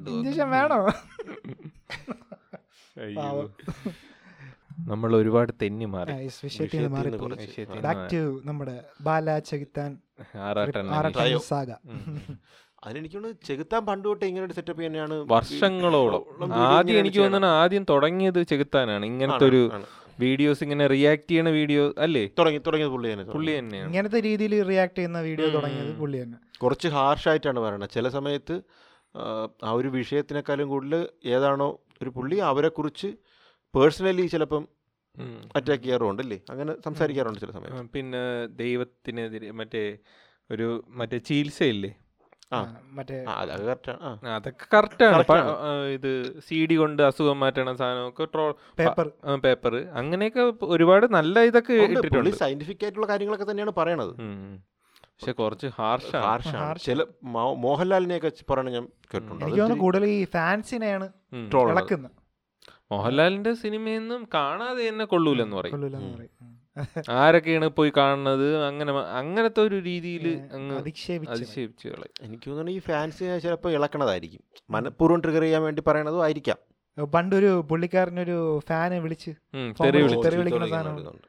[0.10, 0.80] ഇഞ്ചക്ഷൻ വേണോ.
[4.90, 6.12] നമ്മൾ ഒരുപാട് തെന്നി മാറി.
[7.84, 9.92] ബാക്ക് ടു നമ്മുടെ ബാല ചകിത്താൻ.
[11.48, 11.70] സാഗ.
[12.84, 15.14] അതിനെനിക്കൊന്ന് ചെകുത്താൻ പണ്ട് തൊട്ട് ഇങ്ങനെ ഒരു സെറ്റപ്പ് തന്നെയാണ്.
[15.14, 16.54] വർഷങ്ങളോളം.
[16.54, 19.06] ആദ്യം എനിക്ക് തോന്നുന്ന ആദ്യം തുടങ്ങിയത് ചെകുത്താനാണ്.
[19.06, 19.62] ഇങ്ങനത്തെ ഒരു
[20.20, 22.30] വീഡിയോസ് ഇങ്ങനെ റിയാക്ട് ചെയ്യുന്ന വീഡിയോ അല്ലേ?
[22.40, 23.26] തുടങ്ങി തുടങ്ങിയത് പുള്ളി തന്നെ.
[23.26, 25.50] പുള്ളി തന്നെ ഇങ്ങനത്തെ രീതിയിൽ റിയാക്ട് ചെയ്യുന്ന വീഡിയോ.
[25.50, 26.38] തുടങ്ങിയത് പുള്ളി തന്നെ.
[26.64, 28.62] കുറച്ച് ഹാർഷായിട്ടാണ് പറയുന്നത് ചില സമയത്ത്
[29.16, 33.08] ആ, ഒരു വിഷയത്തിനേക്കാളും കൂടുതൽ ഏതാണോ ഒരു പുള്ളി അവരെക്കുറിച്ച്
[33.74, 34.79] പേഴ്സണലി ചിലപ്പം.
[35.58, 38.22] അറ്റാക്ക് ചെയ്യാറുണ്ട് അല്ലേ അങ്ങനെ സംസാരിക്കാറുണ്ട് ചില സമയം സമയത്ത് പിന്നെ
[38.62, 39.84] ദൈവത്തിനെതിരെ മറ്റേ
[40.50, 40.68] ഒരു
[41.00, 41.92] മറ്റേ ചികിത്സയില്ലേ?
[44.36, 45.52] അതൊക്കെ കറക്റ്റാണ് ആണ്.
[45.96, 46.12] ഇത്
[46.46, 49.08] സി ഡി കൊണ്ട് അസുഖം മാറ്റണ സാധനമൊക്കെ ട്രോൾ പേപ്പർ
[49.46, 50.44] പേപ്പർ അങ്ങനെയൊക്കെ
[50.76, 52.32] ഒരുപാട് നല്ല ഇതൊക്കെ ഇട്ടിട്ടുണ്ട്.
[52.42, 54.14] സയന്റിഫിക് ആയിട്ടുള്ള കാര്യങ്ങളൊക്കെ തന്നെയാണ് പറയണത്.
[55.14, 57.06] പക്ഷെ കുറച്ച് ഹാർഷാണ് ഹാർഷാണ് ചില
[57.68, 59.76] മോഹൻലാലിനെയൊക്കെ പറയണ ഞാൻ കേട്ടിട്ടുണ്ട്.
[59.84, 61.08] കൂടുതൽ ഈ ഫാൻസിനെയാണ്
[61.72, 62.16] ഇളക്കുന്നത്.
[62.92, 65.82] മോഹൻലാലിന്റെ സിനിമയൊന്നും കാണാതെ തന്നെ കൊള്ളൂലെന്ന് പറയും.
[67.10, 68.66] ആരൊക്കെയാണ് പോയി കാണുന്നത്?
[68.66, 70.26] അങ്ങനെ അങ്ങനത്തെ ഒരു രീതിയിൽ
[70.78, 71.90] അധിക്ഷേപിച്ച്
[72.24, 74.42] എനിക്ക് തോന്നുന്നു ഈ ഫാൻസ് ചിലപ്പോൾ ഇളക്കണതായിരിക്കും.
[74.70, 76.60] മനഃപൂർവം ട്രിഗർ ചെയ്യാൻ വേണ്ടി പറയണതും ആയിരിക്കാം.
[77.14, 78.38] പണ്ടൊരു പുള്ളിക്കാരനൊരു
[78.70, 79.32] ഫാനെ വിളിച്ച്
[79.84, 80.02] തെറി
[80.38, 80.96] വിളിക്കുന്ന സാധനം.
[80.96, 81.28] വിളിക്കുന്നുണ്ട്.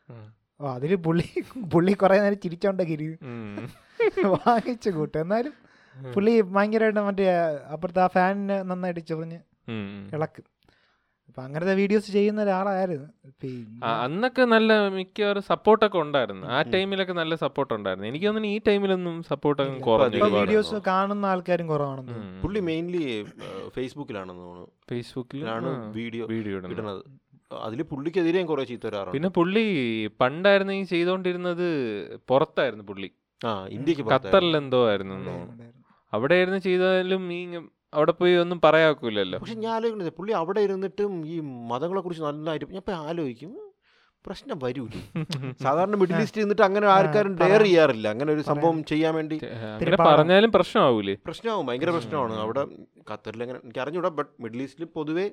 [0.60, 1.26] ഓ അതിൽ പുള്ളി
[1.74, 3.02] പുള്ളി കുറെ നേരം ചിരിച്ചോണ്ടെങ്കിൽ
[4.34, 5.20] വാങ്ങിച്ച കൂട്ടും.
[5.20, 5.54] എന്നാലും
[6.14, 7.26] പുള്ളി ഭയങ്കരമായിട്ട് മറ്റേ
[7.74, 9.38] അപ്പുറത്തെ ആ ഫാനിനെ നന്നായിട്ട് ചൊറിഞ്ഞ്
[10.14, 10.44] ഇളക്കും.
[11.30, 13.08] അപ്പൊ അങ്ങനത്തെ വീഡിയോസ് ചെയ്യുന്ന ഒരാളായിരുന്നു.
[14.04, 16.46] അന്നൊക്കെ നല്ല മിക്കവാറും സപ്പോർട്ടൊക്കെ ഉണ്ടായിരുന്നു.
[16.54, 18.06] ആ ടൈമിലൊക്കെ നല്ല സപ്പോർട്ട് ഉണ്ടായിരുന്നു.
[18.10, 19.62] എനിക്ക് തോന്നുന്നു ഈ ടൈമിലൊന്നും സപ്പോർട്ട്
[20.38, 22.18] വീഡിയോസ് കാണുന്ന ആൾക്കാരും കുറവാണെന്ന്.
[22.42, 23.04] പുള്ളി മെയിൻലി
[23.76, 24.68] ഫേസ്ബുക്കിലാണെന്ന് തോന്നുന്നു.
[24.92, 26.76] ഫേസ്ബുക്കിലാണ് വീഡിയോ വീഡിയോ ഇടുന്നത്.
[26.82, 29.14] അതിൽ അതിൽ പുള്ളിക്കെതിരെയും കുറെ ചീത്ത വരാറുണ്ട്.
[29.16, 29.64] പിന്നെ പുള്ളി
[30.22, 31.66] പണ്ടായിരുന്നു ഈ ചെയ്തോണ്ടിരുന്നത്
[32.32, 33.10] പുറത്തായിരുന്നു പുള്ളി.
[33.48, 35.78] ആ ഇന്ത്യയ്ക്ക് ഖത്തറിലെന്തോ ആയിരുന്നു അവിടെയായിരുന്നു
[36.12, 37.42] അവിടെ ആയിരുന്നു ചെയ്താലും ഈ
[37.92, 39.38] അവിടെ പോയി ഒന്നും പറയാക്കൂലല്ലോ.
[39.38, 43.52] പക്ഷെ ഞാൻ ആലോചിക്കുന്നത് പുള്ളി അവിടെ ഇരുന്നിട്ടും ഈ മതങ്ങളെ കുറിച്ച് നന്നായിട്ട് ഞാൻ ഇപ്പൊ ആലോചിക്കും.
[44.24, 44.94] പ്രശ്നം വരൂല?
[45.66, 48.08] സാധാരണ മിഡിൽ ഈസ്റ്റ് ഇരുന്നിട്ട് അങ്ങനെ ആൾക്കാരും ഡെയർ ചെയ്യാറില്ല.
[48.08, 49.36] അങ്ങനെ ഒരു സംഭവം ചെയ്യാൻ വേണ്ടി.
[50.00, 51.14] പറഞ്ഞാലും പ്രശ്നമാവൂലേ?
[51.28, 51.66] പ്രശ്നമാവും.
[51.66, 52.34] ഭയങ്കര പ്രശ്നമാണ്.
[52.40, 52.62] അവിടെ
[53.10, 55.26] ഖത്തറിൽ അങ്ങനെ എനിക്ക് അറിഞ്ഞൂടാ ബട്ട് മിഡിൽ ഈസ്റ്റിൽ പൊതുവേ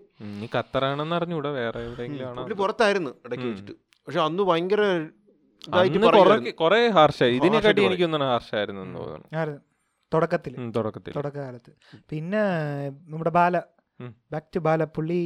[0.44, 3.76] ഈ ഖത്തറാണെന്ന് അറിഞ്ഞൂടാ വേറെ എവിടെയെങ്കിലും പുറത്തായിരുന്നു ഇടയ്ക്ക് വെച്ചിട്ട്.
[4.08, 4.82] പക്ഷെ അന്ന് ഭയങ്കര
[6.98, 9.28] ഹാർഷായി ഇതിനെക്കാട്ടി എനിക്കൊന്നാണ് ഹാർഷായിരുന്നു എന്ന് തോന്നുന്നു?
[10.14, 10.54] തുടക്കത്തിൽ.
[10.76, 11.14] തുടക്കത്തിൽ.
[11.14, 11.72] തുടക്കകാലത്ത്.
[12.10, 12.44] പിന്നെ
[13.12, 13.56] നമ്മുടെ ബാല.
[14.34, 15.20] ബാക്ക് ടു ബാല പുള്ളി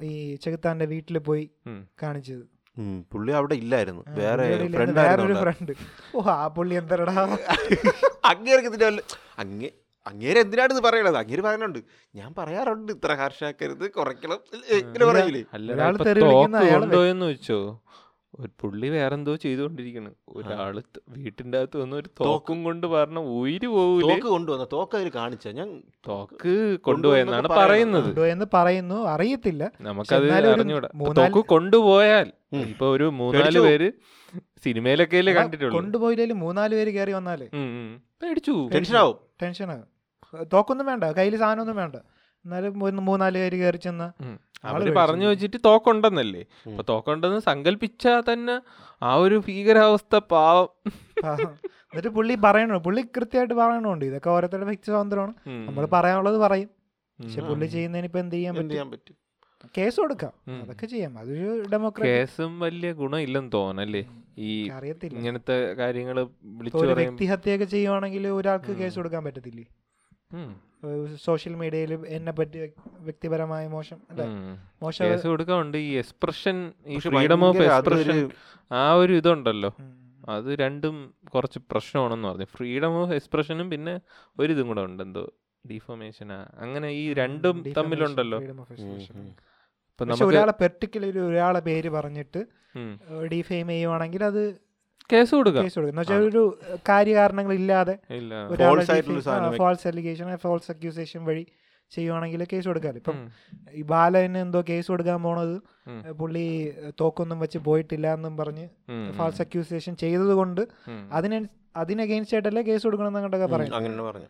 [0.00, 0.12] ഈ
[0.44, 1.44] ചെകുത്താന്റെ വീട്ടിൽ പോയി.
[2.02, 2.44] കാണിച്ചത്.
[3.12, 4.02] പുള്ളി അവിടെ ഇല്ലായിരുന്നു.
[4.18, 4.44] വേറെ
[4.76, 5.72] ഫ്രണ്ട് വേറൊരു ഫ്രണ്ട്
[6.16, 7.14] ഓ ആ പുള്ളി എന്തരടാ?
[8.24, 8.88] അങ്ങേർക്ക് ഇതിന്റെ
[9.38, 9.70] അങ്ങേ
[10.06, 11.16] അങ്ങേര് എന്തിനാണ് ഇത് പറയണത്?
[11.16, 11.80] അങ്ങേര് പറയുന്നുണ്ട്
[12.14, 14.38] ഞാൻ പറയാറുണ്ട് ഇത്ര ഹാർഷാക്കരുത് കുറയ്ക്കണം.
[14.78, 15.42] ഇങ്ങനെ പറയില്ലേ?
[16.74, 17.58] കൊണ്ടുപോയെന്ന് വെച്ചോ
[18.34, 20.10] ഒരു പുള്ളി വേറെന്തോ ചെയ്തുകൊണ്ടിരിക്കണ്.
[20.28, 22.64] ഒരാൾ വീട്ടിന്റെ അകത്ത് വന്ന് ഒരു തോക്കും.
[22.64, 24.66] കൊണ്ട് പറഞ്ഞ ഉയിര് പോകും തോക്ക് കൊണ്ടുവന്ന?
[24.72, 25.48] തോക്ക് അതിൽ കാണിച്ച?
[25.48, 27.48] ഞാൻ തോക്ക് കൊണ്ടുപോയെന്നാണ്.
[27.48, 28.28] പറയുന്നത്.
[28.28, 28.94] എന്ന് പറയുന്നു.
[28.94, 29.70] അറിയത്തില്ല.
[29.80, 30.88] നമുക്കത് അറിഞ്ഞൂടാ.
[31.18, 32.32] തോക്ക് കൊണ്ടുപോയാൽ.
[32.52, 33.92] ഇപ്പൊ ഒരു മൂന്നാൽ പേര്
[34.64, 35.74] സിനിമയിലൊക്കെ കണ്ടിട്ടുള്ളൂ.
[35.74, 37.48] കൊണ്ടുപോയില്ലേലും മൂന്നാൽ പേര് കയറി വന്നാലേ.
[38.22, 39.16] പേടിച്ചു ടെൻഷനാവും.
[39.42, 39.98] ടെൻഷനാകും
[40.52, 41.04] തോക്കൊന്നും വേണ്ട.
[41.04, 41.96] കയ്യിൽ സാധനമൊന്നും വേണ്ട.
[42.44, 44.12] എന്നാലും മൂന്നാൽ പേര് കയറി ചെന്ന
[44.64, 46.42] അവർ പറഞ്ഞു വെച്ചിട്ട് തോക്കുണ്ടെന്നല്ലേ.
[46.66, 48.56] അപ്പൊ തോക്കുണ്ടെന്ന് സങ്കല്പിച്ചാ തന്നെ
[49.02, 50.68] ആ ഒരു ഭീകരാവസ്ഥ പാവം.
[51.90, 54.04] എന്നിട്ട് പുള്ളി പറയണു പുള്ളി കൃത്യമായിട്ട് പറയണുണ്ട്.
[54.04, 55.34] ഇതൊക്കെ ഓരോരുത്തരുടെ വ്യക്തി സ്വാതന്ത്ര്യമാണ്.
[55.68, 56.68] നമ്മൾ പറയാനുള്ളത് പറയും.
[57.18, 57.40] പക്ഷെ.
[57.40, 58.54] പുള്ളി ചെയ്യുന്നതിന് ഇപ്പൊ എന്ത് ചെയ്യാൻ
[58.90, 59.16] പറ്റും?
[59.78, 60.32] കേസ് കൊടുക്കാം.
[60.62, 61.18] അതൊക്കെ ചെയ്യാം.
[61.18, 64.02] അതൊരു ഡെമോക്രാറ്റ് കേസും വലിയ ഗുണമില്ലെന്ന് തോന്നല്ലേ
[64.38, 69.64] ഈ അറിയത്തില്ല ഇങ്ങനത്തെ കാര്യങ്ങൾ വ്യക്തിഹത്യ വിളിച്ചു വ്യക്തിഹത്യയൊക്കെ ചെയ്യുവാണെങ്കിൽ ഒരാൾക്ക് കേസ് കൊടുക്കാൻ പറ്റത്തില്ലേ.
[71.16, 73.96] സോഷ്യൽ മീഡിയയിൽ എന്നെ പറ്റി വ്യക്- വ്യക്തിപരമായ മോശം.
[74.82, 78.30] മോശം കൊടുക്കാറുണ്ട് ഈ എക്സ്പ്രഷൻ ഈ ഫ്രീഡം ഓഫ് എക്സ്പ്രഷൻ
[78.72, 79.76] ആ ഒരു ഇതുണ്ടല്ലോ.
[80.28, 82.44] അത് രണ്ടും കുറച്ച് പ്രശ്നമാണെന്ന് പറഞ്ഞു.
[82.44, 84.00] ഫ്രീഡം ഓഫ് എക്സ്പ്രഷനും പിന്നെ
[84.38, 85.02] ഒരു ഇതും കൂടെ ഉണ്ട്.
[85.02, 85.32] എന്തോ
[85.70, 88.38] ഡിഫോമേഷനാ അങ്ങനെ ഈ രണ്ടും തമ്മിലുണ്ടല്ലോ.
[90.24, 92.44] ഒരാളെ പെർട്ടിക്കുലർ ഒരാളെ പേര് പറഞ്ഞിട്ട്.
[93.24, 94.67] ഡിഫെയിം ചെയ്യുവാണെങ്കിൽ അത്
[95.12, 96.42] കേസ് കൊടുക്കാം കേസ് കൊടുക്കും എന്ന് വെച്ചാൽ ഒരു
[96.90, 97.94] കാര്യകാരണങ്ങൾ ഇല്ലാതെ
[99.62, 101.44] ഫാൾസ് അലിഗേഷൻ ഫോൾസ് അക്യൂസേഷൻ വഴി
[101.92, 103.00] ചെയ്യുവാണെങ്കിൽ കേസ് കൊടുക്കാമല്ലോ.
[103.02, 103.18] ഇപ്പം
[103.80, 105.54] ഈ ബാലന് എന്തോ കേസ് കൊടുക്കാൻ പോണത്
[106.18, 106.46] പുള്ളി
[107.00, 108.66] തോക്കൊന്നും വെച്ച് പോയിട്ടില്ല എന്നും പറഞ്ഞ്
[109.18, 110.62] ഫാൾസ് അക്യൂസേഷൻ ചെയ്തത് കൊണ്ട്.
[111.18, 111.38] അതിന്
[111.82, 114.28] അതിനഗെയിൻസ്റ്റ് ആയിട്ടല്ലേ കേസ് കൊടുക്കണം എന്നൊക്കെ പറയും ഫോൾസ് പറഞ്ഞു.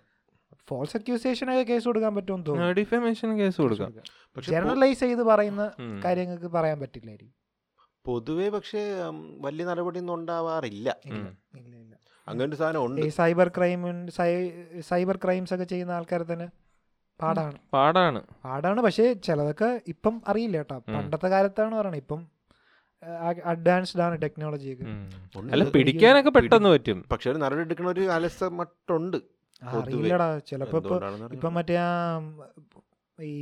[0.78, 3.36] ഒക്കെ അക്യൂസേഷനൊക്കെ കേസ് കൊടുക്കാൻ പറ്റുമെന്ന് തോന്നുന്നു.
[3.42, 3.92] കേസ് കൊടുക്കാം.
[4.36, 5.64] പക്ഷെ ജനറലൈസ് ചെയ്ത് പറയുന്ന
[6.06, 7.34] കാര്യങ്ങൾക്ക് പറയാൻ പറ്റില്ലായിരിക്കും.
[8.09, 8.83] പൊതുവെ പക്ഷേ
[9.40, 10.88] വലിയ നടപടിയൊന്നും ഉണ്ടാവാറില്ല.
[11.05, 11.29] ഇല്ല ഉം.
[11.61, 11.94] ഇല്ല ഇല്ല
[12.27, 13.01] അങ്ങനെ ഒരു സാധനം ഉണ്ട്.
[13.01, 13.83] ഈ സൈബർ ക്രൈം
[14.90, 16.49] സൈബർ ക്രൈംസ് ഒക്കെ ചെയ്യുന്ന ആൾക്കാർ തന്നെ
[17.21, 17.59] പാടാണ്.
[17.75, 18.21] പാടാണ്.
[18.44, 18.81] പാടാണ്.
[18.81, 20.79] പക്ഷേ ചിലതൊക്കെ ഇപ്പം അറിയില്ല കേട്ടോ.
[20.94, 22.01] പണ്ടത്തെ കാലത്താണ് പറയണത്.
[22.05, 22.21] ഇപ്പം
[23.44, 24.71] അഡ്വാൻസ്ഡ് ആണ് ടെക്നോളജി.
[25.53, 27.05] അല്ല പിടിക്കാനൊക്കെ പെട്ടെന്ന് പറ്റും.
[27.12, 29.18] പക്ഷെ ഒരു നടപടി എടുക്കണ ഒരു അലസ മട്ടുണ്ട്.
[29.62, 30.38] അറിയില്ലടാ.
[30.38, 30.79] ചിലപ്പോ
[31.37, 31.77] ഇപ്പൊ മറ്റേ
[33.18, 33.37] ഈ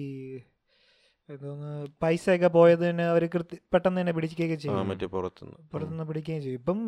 [1.35, 1.71] എന്തോന്ന്
[2.03, 4.89] പൈസ ഒക്കെ പോയതിന് അവർ കൃത്യ പെട്ടെന്ന് തന്നെ പിടിക്കുകയൊക്കെ ചെയ്യും.
[4.91, 5.59] മറ്റേ പുറത്തുനിന്ന്.
[5.73, 6.61] പുറത്തുനിന്ന് പിടിക്കുകയും ചെയ്യും.
[6.61, 6.79] ഇപ്പം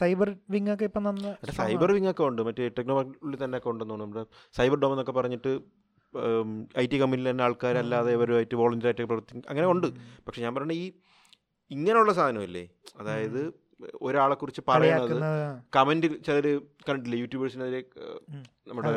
[0.00, 2.42] സൈബർ വിങ് ഒക്കെ ഇപ്പം നന്ന സൈബർ വിങ് ഒക്കെ ഉണ്ട്.
[2.48, 4.24] മറ്റേ ടെക്നോളജിയിൽ തന്നെ ഒക്കെ ഉണ്ടെന്ന് തോന്നുന്നു.
[4.58, 5.52] സൈബർ ഡോം എന്നൊക്കെ പറഞ്ഞിട്ട്
[6.82, 9.88] ഐ ടി കമ്പനിയിൽ തന്നെ ആൾക്കാരല്ലാതെ ഇവരുമായിട്ട് വോളണ്ടിയർ ആയിട്ട് പ്രവർത്തിക്കും അങ്ങനെ ഉണ്ട്.
[10.26, 10.86] പക്ഷെ ഞാൻ പറഞ്ഞ ഈ
[11.70, 12.64] ഇങ്ങനെയുള്ള സാധനമല്ലേ?
[13.00, 13.42] അതായത്
[14.06, 16.46] ഒരാളെ കുറിച്ച് പറയുന്നത് കമന്റ് കമന്റിൽ ചിലർ
[16.88, 17.18] കണ്ടിട്ടില്ലേ?
[17.22, 17.80] യൂട്യൂബേഴ്സിനെതിരെ
[18.70, 18.92] നമ്മുടെ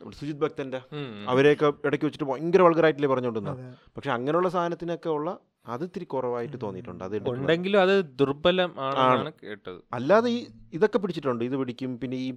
[0.00, 1.08] നമ്മുടെ സുജിത് ഭക്തന്റെ ഉം.
[1.28, 3.62] അവരെയൊക്കെ ഇടയ്ക്ക് വെച്ചിട്ട് ഭയങ്കര വൾഗറായിട്ടില്ലേ പറഞ്ഞുകൊണ്ടിരുന്നത്.
[3.96, 5.30] പക്ഷെ അങ്ങനെയുള്ള സാധനത്തിനൊക്കെ ഉള്ള
[5.66, 7.02] അത് ഇത്തിരി കുറവായിട്ട് തോന്നിയിട്ടുണ്ട്.
[7.04, 9.80] അത് ഉണ്ടെങ്കിലും അത് ദുർബലം ആണെന്നാണ് കേട്ടത്.
[9.92, 10.38] അല്ലാതെ ഈ
[10.72, 11.44] ഇതൊക്കെ പിടിച്ചിട്ടുണ്ട്.
[11.44, 11.90] ഇത് പിടിക്കും.
[12.02, 12.28] പിന്നെ ഈ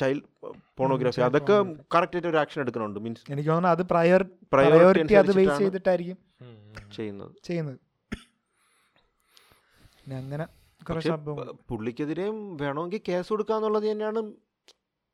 [0.00, 0.24] ചൈൽഡ്
[0.78, 1.56] പോണോഗ്രാഫി അതൊക്കെ.
[1.94, 3.00] കറക്റ്റ് ആയിട്ട് ഒരു ആക്ഷൻ എടുക്കുന്നുണ്ട്.
[3.00, 6.18] മീൻസ് എനിക്ക് തോന്നുന്നു അത് പ്രയോർ പ്രയോറിറ്റി അത് ബേസ് ചെയ്തിട്ടായിരിക്കും
[6.96, 7.32] ചെയ്യുന്നത്.
[7.48, 7.80] ചെയ്യുന്നത്.
[10.20, 10.44] അങ്ങനെ
[11.70, 14.20] പുള്ളിക്കെതിരെയും വേണമെങ്കിൽ കേസ് കൊടുക്കാന്നുള്ളത് തന്നെയാണ്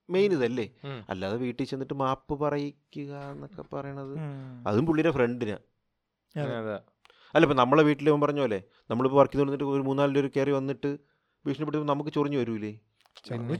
[0.09, 0.67] മെയിൻ ഇതല്ലേ.
[1.13, 4.15] അല്ലാതെ വീട്ടിൽ ചെന്നിട്ട് മാപ്പ് പറയിക്കുക എന്നൊക്കെ പറയണത്.
[4.71, 5.57] അതും പുള്ളിയുടെ ഫ്രണ്ടിന്.
[7.35, 8.59] അല്ല ഇപ്പം നമ്മളെ വീട്ടിൽ ഇവൻ പറഞ്ഞോലെ
[8.91, 10.91] നമ്മളിപ്പോൾ വർക്ക് ചെയ്ത് വന്നിട്ട് ഒരു മൂന്നാൽ പേര് കയറി വന്നിട്ട്
[11.45, 12.73] ഭീഷണിപ്പെടുത്തി നമുക്ക് ചൊറിഞ്ഞു വരൂലേ?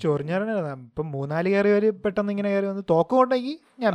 [0.03, 3.91] ചൊറിഞ്ഞാലാണ് ഇപ്പം മൂന്നാൽ കയറി വരെ പെട്ടെന്ന് ഇങ്ങനെ കയറി വന്ന് തോക്ക് കൊണ്ടെങ്കിൽ ഞാൻ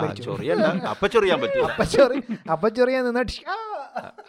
[0.91, 1.63] അപ്പൊ ചൊറിയാൻ പറ്റും.
[1.71, 2.17] അപ്പൊ ചൊറി
[2.53, 3.37] അപ്പൊ ചൊറിയാൻ നിന്നിട്ട്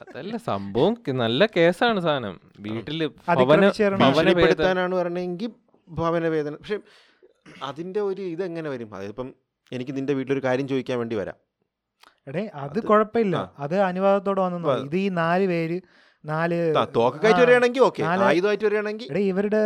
[0.03, 2.35] അതല്ല സംഭവം നല്ല കേസാണ് സാധനം.
[2.67, 4.01] വീട്ടിൽ ഭവന അതിക്രമിച്ചേരണം.
[4.05, 5.51] ഭവന വേദന ഭീഷണിപ്പെടുത്താനാണ് പറയണമെങ്കിൽ
[5.89, 6.79] ഭവന വേദന പക്ഷെ
[7.62, 9.28] അതിന്റെ ഒരു ഇതെങ്ങനെ വരും അതിപ്പം
[9.72, 11.38] എനിക്ക് നിന്റെ വീട്ടിലൊരു കാര്യം ചോദിക്കാൻ വേണ്ടി വരാം
[12.28, 14.68] എടേ അത് കുഴപ്പമില്ല അത് അനുവാദത്തോടെ വന്നു.
[14.88, 15.76] ഇത് ഈ നാല് പേര്
[16.24, 16.59] നാല്
[17.24, 19.61] വരികയാണെങ്കിൽ ഓക്കെ ആയുധമായിട്ട് വരികയാണെങ്കിൽ എടേ ഇവരുടെ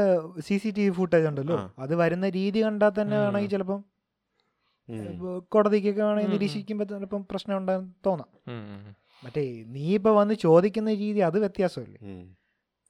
[0.46, 3.16] C C T V footage ഉണ്ടല്ലോ അത് വരുന്ന രീതി കണ്ടാൽ തന്നെ.
[3.24, 3.80] വേണമെങ്കിൽ ചിലപ്പം
[5.54, 6.34] കോടതിക്കൊക്കെ വേണമെങ്കിൽ നിരീക്ഷിക്കുമ്പോ.
[6.34, 8.28] നിരീക്ഷിക്കുമ്പോൾ ചിലപ്പം പ്രശ്നം ഉണ്ടാകും തോന്നാം.
[9.24, 9.42] മറ്റേ
[9.76, 12.00] നീ ഇപ്പൊ വന്ന് ചോദിക്കുന്ന രീതി അത് വ്യത്യാസമല്ലേ.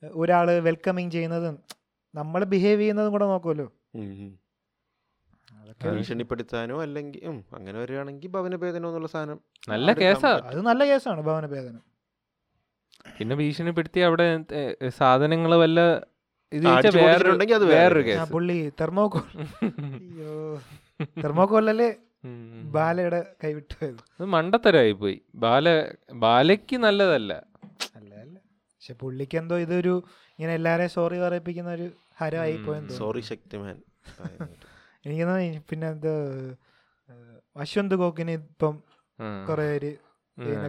[0.02, 1.54] ഒരാൾ വെൽക്കമിങ് ചെയ്യുന്നതും
[2.14, 3.66] നമ്മൾ ബിഹേവ് ചെയ്യുന്നതും കൂടെ നോക്കുമല്ലോ.
[5.68, 7.22] അതൊക്കെ ഭീഷണിപ്പെടുത്താനോ അല്ലെങ്കിൽ
[7.58, 9.38] അങ്ങനെ വരികയാണെങ്കിൽ ഭവനഭേദനോ എന്നുള്ള സാധനം
[9.68, 10.50] നല്ല കേസാണ് കേസാ.
[10.50, 11.82] അത് നല്ല കേസാണ് ഭവന ഭേദനം
[13.16, 14.26] പിന്നെ ഭീഷണിപ്പെടുത്തി അവിടെ
[15.00, 15.80] സാധനങ്ങൾ വല്ല
[16.52, 17.32] ഇത് അത് വേറെ
[17.72, 18.30] വേറൊരു ആ കേസ്.
[18.34, 19.24] പുള്ളി തെർമോകോൾ
[19.62, 20.34] അയ്യോ.
[21.24, 21.88] തെർമോകോളല്ലേ.
[22.76, 24.00] ബാലയുടെ കൈവിട്ടു പോയത്.
[24.14, 25.66] അത് മണ്ടത്തരമായി പോയി ബാല
[26.24, 27.32] ബാലയ്ക്ക് നല്ലതല്ല.
[27.98, 28.36] അല്ല അല്ല.
[28.72, 29.94] പക്ഷെ പുള്ളിക്ക് എന്തോ ഇതൊരു
[30.38, 31.86] ഇങ്ങനെ എല്ലാരെയും സോറി പറയിപ്പിക്കുന്ന ഒരു
[32.20, 33.76] ഹരമായി പോയെന്തോ സോറി ശക്തിമാൻ.
[35.04, 35.24] എനിക്ക്
[35.70, 36.12] പിന്നെ ഇത്
[37.56, 38.74] അശ്വന്ത് ഗോക്കിന് ഇപ്പം
[39.48, 39.90] കൊറേ പേര്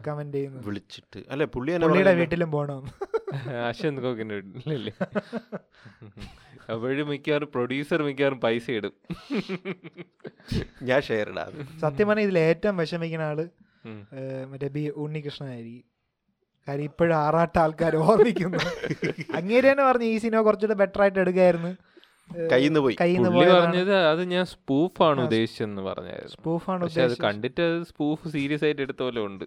[0.07, 1.19] കമന്റ് ചെയ്യുന്നു വിളിച്ചിട്ട്.
[1.31, 2.83] അല്ലെ പുള്ളി പുള്ളിയുടെ വീട്ടിലും പോണം.
[3.69, 4.93] അശ്വന്ത് കോക്കിന്റെ വീട്ടിലല്ലേ?
[6.71, 8.93] അപ്പോഴും മിക്കവാറും പ്രൊഡ്യൂസർ മിക്കവാറും പൈസ ഇടും.
[10.89, 11.45] ഞാൻ ഷെയർ ഇടാ.
[11.83, 13.39] സത്യം പറഞ്ഞാൽ ഇതിൽ ഏറ്റവും വിഷമിക്കുന്ന ആൾ
[14.51, 15.85] മറ്റേ ബി ഉണ്ണികൃഷ്ണനായിരിക്കും
[16.67, 18.59] കാര്യം ഇപ്പോഴും ആറാട്ട ആൾക്കാർ ഓർമ്മിക്കുന്നു.
[19.37, 21.71] അങ്ങേര് തന്നെ പറഞ്ഞു ഈ സിനിമ കുറച്ചുകൂടെ ബെറ്റർ ആയിട്ട് എടുക്കായിരുന്നു.
[22.51, 22.95] കയ്യിന്ന് പോയി.
[23.01, 26.31] കയ്യിൽ പുള്ളി പറഞ്ഞത് അത് ഞാൻ സ്പൂഫാണ് ഉദ്ദേശിച്ചെന്ന് പറഞ്ഞായിരുന്നു.
[26.31, 29.45] സ്പൂഫാണ് പക്ഷെ അത് കണ്ടിട്ട് അത് സ്പൂഫ് സീരിയസ് ആയിട്ട് എടുത്ത പോലെ ഉണ്ട്.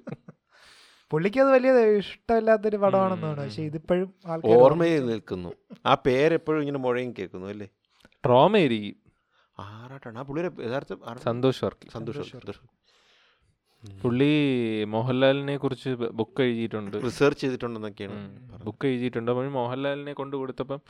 [1.11, 4.15] പുള്ളിക്ക് അത് വലിയ ഇഷ്ടമില്ലാത്തൊരു പടമാണെന്ന് തോന്നുന്നു പക്ഷെ ഇതിപ്പോഴും
[4.45, 5.53] ഓർമ്മയിൽ നിൽക്കുന്നു.
[5.87, 7.69] ആ പേരെപ്പോഴും ഇങ്ങനെ മുഴയും കേൾക്കുന്നു അല്ലേ?
[8.25, 8.99] ട്രോമ ആയിരിക്കും.
[9.59, 10.19] ആറാട്ടാണ്.
[10.19, 10.95] ആ പുള്ളിയുടെ യഥാർത്ഥ?
[11.23, 11.89] സന്തോഷ് വർക്കി.
[11.93, 12.82] സന്തോഷം സന്തോഷ് സന്തോഷം
[14.03, 14.31] പുള്ളി
[14.85, 16.97] മോഹൻലാലിനെ കുറിച്ച് ബുക്ക് എഴുതിയിട്ടുണ്ട്.
[17.05, 18.19] റിസർച്ച് ചെയ്തിട്ടുണ്ടെന്നൊക്കെയാണ്.
[18.65, 19.31] ബുക്ക് എഴുതിയിട്ടുണ്ട്.
[19.31, 20.81] അപ്പോൾ മോഹൻലാലിനെ കൊണ്ട് കൊടുത്തപ്പം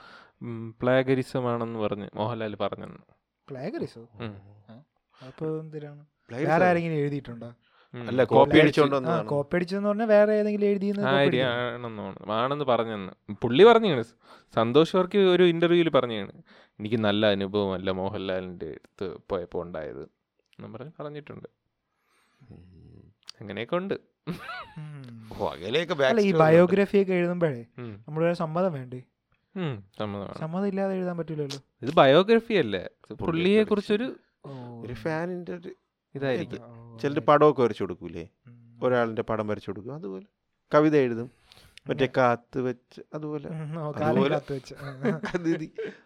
[0.80, 3.02] പ്ലാഗരിസം ആണെന്ന് പറഞ്ഞ് മോഹൻലാൽ പറഞ്ഞെന്ന്.
[3.48, 6.02] പ്ലേഗറിസോ അപ്പോൾ അപ്പൊ എന്തിനാണ്?
[6.28, 7.48] Players വേറെ ആരെങ്കിലും എഴുതിയിട്ടുണ്ടോ?
[7.94, 11.02] അല്ല കോപ്പി അടിച്ചോണ്ട് കോപ്പി അടിച്ചെന്ന് പറഞ്ഞാൽ വേറെ ഏതെങ്കിലും എഴുതിയെന്ന്.
[12.38, 13.12] ആണെന്ന് പറഞ്ഞെന്ന്.
[13.42, 14.04] പുള്ളി പറഞ്ഞാണ്
[14.58, 16.32] സന്തോഷ് വർക്ക് ഒരു ഇന്റർവ്യൂവിൽ പറഞ്ഞാണ്
[16.78, 20.04] എനിക്ക് നല്ല അനുഭവമല്ല മോഹൻലാലിന്റെ അടുത്ത് പോയപ്പോൾ ഉണ്ടായത്
[20.56, 21.48] എന്ന് പറഞ്ഞ് പറഞ്ഞിട്ടുണ്ട്.
[23.42, 23.94] അങ്ങനെയൊക്കെ ഉണ്ട്.
[26.20, 27.64] ഈ ബയോഗ്രഫി ഒക്കെ എഴുതുമ്പോഴേ.
[28.08, 29.02] നമ്മുടെ സമ്മതം വേണ്ടേ?
[30.38, 31.58] സമ്മതം ഇല്ലാതെ എഴുതാൻ പറ്റില്ലല്ലോ.
[31.82, 32.88] ഇത് ബയോഗ്രഫി അല്ലേ?
[33.14, 34.16] പുള്ളിയെ കുറിച്ചൊരു
[34.84, 35.74] ഒരു ഫാനിന്റെ ഒരു
[36.14, 36.58] ഇതായിരിക്കും.
[36.98, 38.28] ചിലർ പടമൊക്കെ വരച്ചു കൊടുക്കൂലേ?
[38.82, 39.94] ഒരാളിന്റെ പടം വരച്ചു കൊടുക്കും.
[39.94, 40.26] അതുപോലെ
[40.74, 41.30] കവിത എഴുതും.
[41.88, 43.48] മറ്റേ കാത്ത് വെച്ച് അതുപോലെ.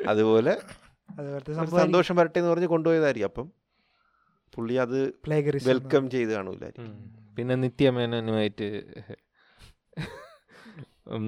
[0.09, 0.57] അതുപോലെ-
[1.83, 3.27] സന്തോഷം വരട്ടെ എന്ന് പറഞ്ഞ് കൊണ്ടുപോയതായിരിക്കും.
[3.27, 3.53] അപ്പം
[4.55, 5.15] പുള്ളി അത്
[5.69, 7.26] വെൽക്കം ചെയ്ത് കാണൂലായിരിക്കും.
[7.37, 8.69] പിന്നെ നിത്യമേനുമായിട്ട്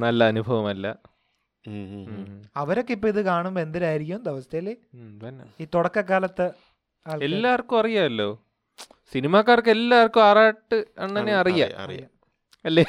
[0.03, 0.87] നല്ല അനുഭവമല്ല.
[2.57, 4.69] അവരൊക്കെ ഇപ്പൊ ഇത് കാണുമ്പോ എന്തിനായിരിക്കും അവസ്ഥയിൽ.
[5.61, 6.47] ഈ തുടക്കകാലത്ത്
[7.07, 8.29] എല്ലാവർക്കും അറിയാമല്ലോ.
[9.13, 11.71] സിനിമാക്കാർക്ക് എല്ലാവർക്കും ആറാട്ട് അണ്ണനെ അറിയാം.
[12.65, 12.85] അല്ലേ?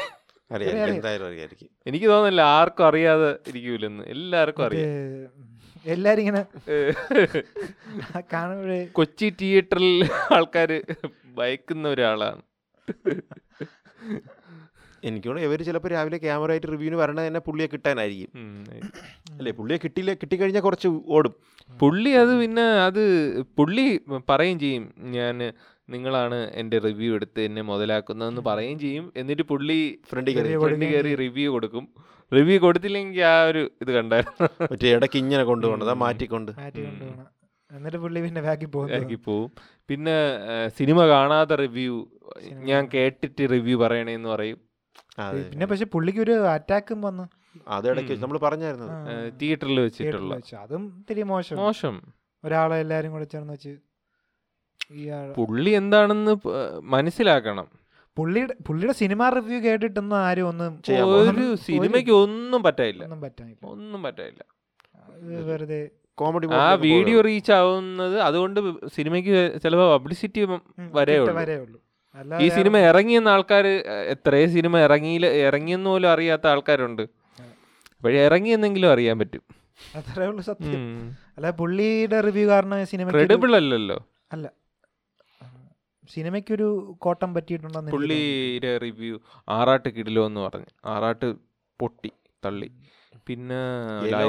[1.87, 4.03] എനിക്ക് തോന്നുന്നില്ല ആർക്കും അറിയാതെ ഇരിക്കൂലെന്ന്.
[4.03, 4.89] എല്ലാവർക്കും അറിയാം.
[5.85, 6.43] എല്ലാരും ഇങ്ങനെ
[8.33, 10.71] കാണുമ്പോഴേ കൊച്ചി തിയേറ്ററിൽ ആൾക്കാർ
[11.37, 12.41] ഭയക്കുന്ന ഒരാളാണ്.
[15.03, 18.63] എനിക്കോട് ഇവർ ചിലപ്പോൾ രാവിലെ ക്യാമറ ആയിട്ട് റിവ്യൂവിന് വരണത് തന്നെ പുള്ളിയെ കിട്ടാനായിരിക്കും.
[19.37, 19.51] അല്ലേ?
[19.51, 21.33] പുള്ളിയെ കിട്ടിയില്ല കിട്ടിക്കഴിഞ്ഞാൽ കുറച്ച് ഓടും.
[21.79, 23.03] പുള്ളി അത് പിന്നെ അത്
[23.43, 25.53] പുള്ളി പറയും ചെയ്യും ഞാൻ
[25.89, 29.13] നിങ്ങളാണ് എന്റെ റിവ്യൂ എടുത്ത് എന്നെ മുതലാക്കുന്നതെന്ന് പറയുകയും ചെയ്യും.
[29.17, 30.57] എന്നിട്ട് പുള്ളി ഫ്രണ്ടി കയറി.
[30.57, 31.87] ഫ്രണ്ടി കയറി റിവ്യൂ കൊടുക്കും.
[32.33, 34.49] റിവ്യൂ കൊടുത്തില്ലെങ്കിൽ ആ ഒരു ഇത് കണ്ടായിരുന്നു.
[34.71, 35.93] മറ്റേ ഇടയ്ക്ക് ഇങ്ങനെ കൊണ്ടുപോകണത്.
[35.93, 36.51] മാറ്റിക്കൊണ്ട്.
[36.51, 36.85] മാറ്റി ഉം.
[36.85, 37.38] കൊണ്ടുപോകണം
[37.71, 39.49] എന്നിട്ട് പുള്ളി പിന്നെ ബാക്കി പോകും ബാക്കി പോവും.
[39.89, 40.15] പിന്നെ
[40.77, 41.95] സിനിമ കാണാതെ റിവ്യൂ
[42.69, 44.59] ഞാൻ കേട്ടിട്ട് റിവ്യൂ പറയണേന്ന് പറയും.
[45.25, 47.25] അതെ പിന്നെ പക്ഷെ പുള്ളിക്ക് ഒരു അറ്റാക്കും വന്നു.
[47.75, 48.87] അതിടയ്ക്ക് നമ്മൾ പറഞ്ഞായിരുന്നു
[49.41, 50.33] തിയേറ്ററിൽ വെച്ചിട്ടുള്ള.
[50.63, 51.57] അതും ഇത്തിരി മോശം.
[51.63, 51.95] മോശം.
[52.43, 53.75] ഒരാളെ എല്ലാരും കൂടെ ചേർന്ന് വെച്ച്
[55.37, 56.33] പുള്ളി എന്താണെന്ന്
[56.93, 57.67] മനസ്സിലാക്കണം.
[58.17, 60.71] പുള്ളിയുടെ പുള്ളിയുടെ സിനിമ റിവ്യൂ കേട്ടിട്ടൊന്നും ആരും ഒന്നും
[61.31, 63.61] ഒരു സിനിമയ്ക്ക് ഒന്നും പറ്റായില്ല ഒന്നും പറ്റാനില്ല.
[63.73, 64.43] ഒന്നും പറ്റായില്ല
[65.49, 65.81] വെറുതെ
[66.19, 68.59] കോമഡി ആ വീഡിയോ റീച്ച് ആവുന്നത് അതുകൊണ്ട്
[68.95, 70.41] സിനിമയ്ക്ക് ചിലപ്പോൾ പബ്ലിസിറ്റി
[70.97, 71.79] വരെ ഉള്ളൂ.
[72.41, 73.65] ഈ സിനിമ ഇറങ്ങിയെന്ന ആൾക്കാർ
[74.13, 77.01] എത്രയേ സിനിമ ഇറങ്ങിയില്ല ഇറങ്ങിയെന്ന് പോലും അറിയാത്ത ആൾക്കാരുണ്ട്.
[77.95, 79.43] അപ്പോഴേ ഇറങ്ങിയെന്നെങ്കിലും അറിയാൻ പറ്റും.
[79.95, 80.79] അത്രേ ഉള്ളൂ സത്യം.
[81.37, 83.97] അല്ല പുള്ളിയുടെ റിവ്യൂ കാരണം സിനിമ ക്രെഡിബിൾ അല്ലല്ലോ.
[84.31, 84.47] അല്ല.
[86.09, 86.67] സിനിമയ്ക്കൊരു
[86.99, 89.15] കോട്ടം പറ്റിയിട്ടുണ്ടെന്ന് പുള്ളിയുടെ റിവ്യൂ
[89.49, 90.71] ആറാട്ട് കിടിലോ എന്ന് പറഞ്ഞു.
[90.85, 91.27] ആറാട്ട്
[91.79, 92.11] പൊട്ടി
[92.45, 92.69] തള്ളി.
[93.27, 93.59] പിന്നെ.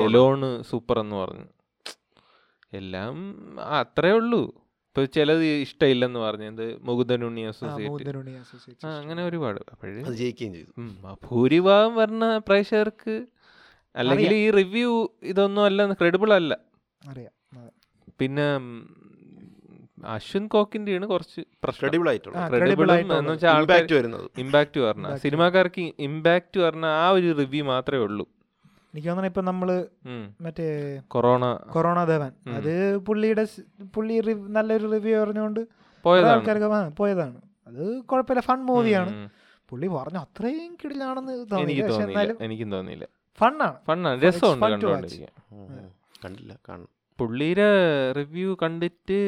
[0.07, 1.47] എലോണ് സൂപ്പർ എന്ന് പറഞ്ഞു.
[2.73, 3.16] എല്ലാം
[3.79, 4.43] അത്രേ ഉള്ളൂ.
[4.91, 8.87] ഇപ്പൊ ചിലത് ഇഷ്ടമില്ലെന്ന് പറഞ്ഞത് മുകുന്ദനുണ്ണി അസോസിയേറ്റ്.
[8.87, 9.61] അങ്ങനെ ഒരുപാട്.
[9.73, 10.73] അപ്പോഴ് ജയിക്കുകയും ചെയ്തു.
[11.27, 13.14] ഭൂരിഭാഗം വരുന്ന പ്രേക്ഷകർക്ക്
[13.97, 16.53] അല്ലെങ്കിൽ ഈ റിവ്യൂ ഇതൊന്നും അല്ല ക്രെഡിബിൾ അല്ല.
[18.18, 18.47] പിന്നെ
[20.07, 21.41] അശ്വിൻ കോക്കിന്റെ ആണ് കുറച്ച്
[21.79, 22.43] ക്രെഡിബിൾ ആയിട്ടുള്ളത്.
[23.61, 24.31] ഇമ്പാക്ട് വരുന്നത്.
[24.81, 25.23] പറഞ്ഞ Impact.
[25.23, 28.27] സിനിമാക്കാർക്ക് ഇമ്പാക്ട് പറഞ്ഞ ആ ഒരു റിവ്യൂ മാത്രമേ ഉള്ളൂ.
[28.95, 29.68] എനിക്ക് തോന്നണ ഇപ്പൊ നമ്മൾ
[30.41, 30.66] മറ്റേ
[31.09, 31.45] കൊറോണ.
[31.74, 32.32] കൊറോണ ദേവൻ.
[32.57, 32.72] അത്
[33.09, 33.45] പുള്ളിയുടെ
[33.95, 34.14] പുള്ളി
[34.57, 35.61] നല്ലൊരു റിവ്യൂ പറഞ്ഞുകൊണ്ട്
[36.05, 36.32] പോയതാണ്.
[36.32, 37.41] ആൾക്കാർക്ക് പോയതാണ്.
[37.66, 39.12] അത് കുഴപ്പമില്ല ഫൺ മൂവിയാണ്.
[39.68, 41.32] പുള്ളി പറഞ്ഞ അത്രയും കിടിലാണെന്ന്
[41.66, 43.07] എനിക്ക് തോന്നിയില്ല
[43.38, 43.76] ഫണ്ണാണ്.
[43.86, 44.22] ഫണ്ണാണ്.
[44.22, 44.86] രസമുണ്ട്.
[46.24, 46.88] കണ്ടില്ല കാണണം.
[47.18, 47.68] പുള്ളിയുടെ
[48.18, 49.18] റിവ്യൂ കണ്ടിട്ട്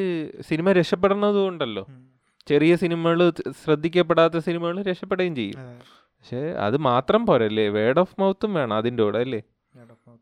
[0.49, 1.83] സിനിമ രക്ഷപ്പെടുന്നതും ഉണ്ടല്ലോ.
[2.47, 3.19] ചെറിയ സിനിമകൾ
[3.63, 5.59] ശ്രദ്ധിക്കപ്പെടാത്ത സിനിമകൾ രക്ഷപ്പെടുകയും ചെയ്യും.
[6.17, 7.65] പക്ഷേ അത് മാത്രം പോരല്ലേ?
[7.77, 9.41] വേർഡ് ഓഫ് മൗത്തും വേണം അതിന്റെ കൂടെ അല്ലേ?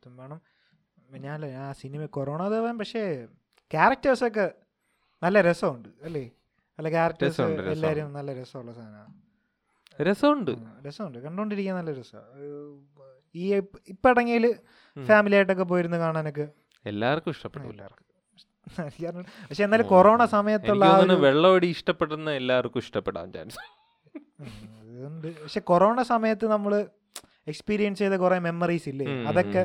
[0.10, 0.42] വേണം.
[1.26, 3.28] ഞാൻ ആ സിനിമ കൊറോണ ദേവൻ പക്ഷേ
[3.72, 4.52] ക്യാരക്ടേഴ്സൊക്കെ
[5.24, 6.24] നല്ല രസമുണ്ട് അല്ലേ?
[6.80, 7.42] നല്ല ക്യാരക്ടേഴ്സ്.
[7.42, 9.14] എല്ലാവരും നല്ല രസമുള്ള സാധനമാണ്.
[10.02, 10.52] രസമുണ്ട്.
[10.88, 11.20] രസമുണ്ട്.
[11.20, 12.28] കണ്ടോണ്ടിരിക്കാൻ നല്ല രസമാണ്
[13.36, 13.56] ഈ
[13.88, 14.46] ഇപ്പം ഇടങ്ങിയിൽ
[15.08, 16.48] ഫാമിലി ആയിട്ടൊക്കെ പോയിരുന്ന് കാണാനൊക്കെ
[16.86, 17.68] എല്ലാവർക്കും ഇഷ്ടപ്പെട്ടു.
[17.68, 18.08] എല്ലാവർക്കും.
[19.50, 23.58] പക്ഷെ എന്നാലും കൊറോണ സമയത്തുള്ള വെള്ളം വെള്ളമടി ഇഷ്ടപ്പെടുന്ന എല്ലാവർക്കും ഇഷ്ടപ്പെടാൻ ചാൻസ്
[25.44, 26.74] പക്ഷെ കൊറോണ സമയത്ത് നമ്മൾ
[27.52, 29.08] എക്സ്പീരിയൻസ് ചെയ്ത കുറെ മെമ്മറീസ് ഇല്ലേ?
[29.32, 29.64] അതൊക്കെ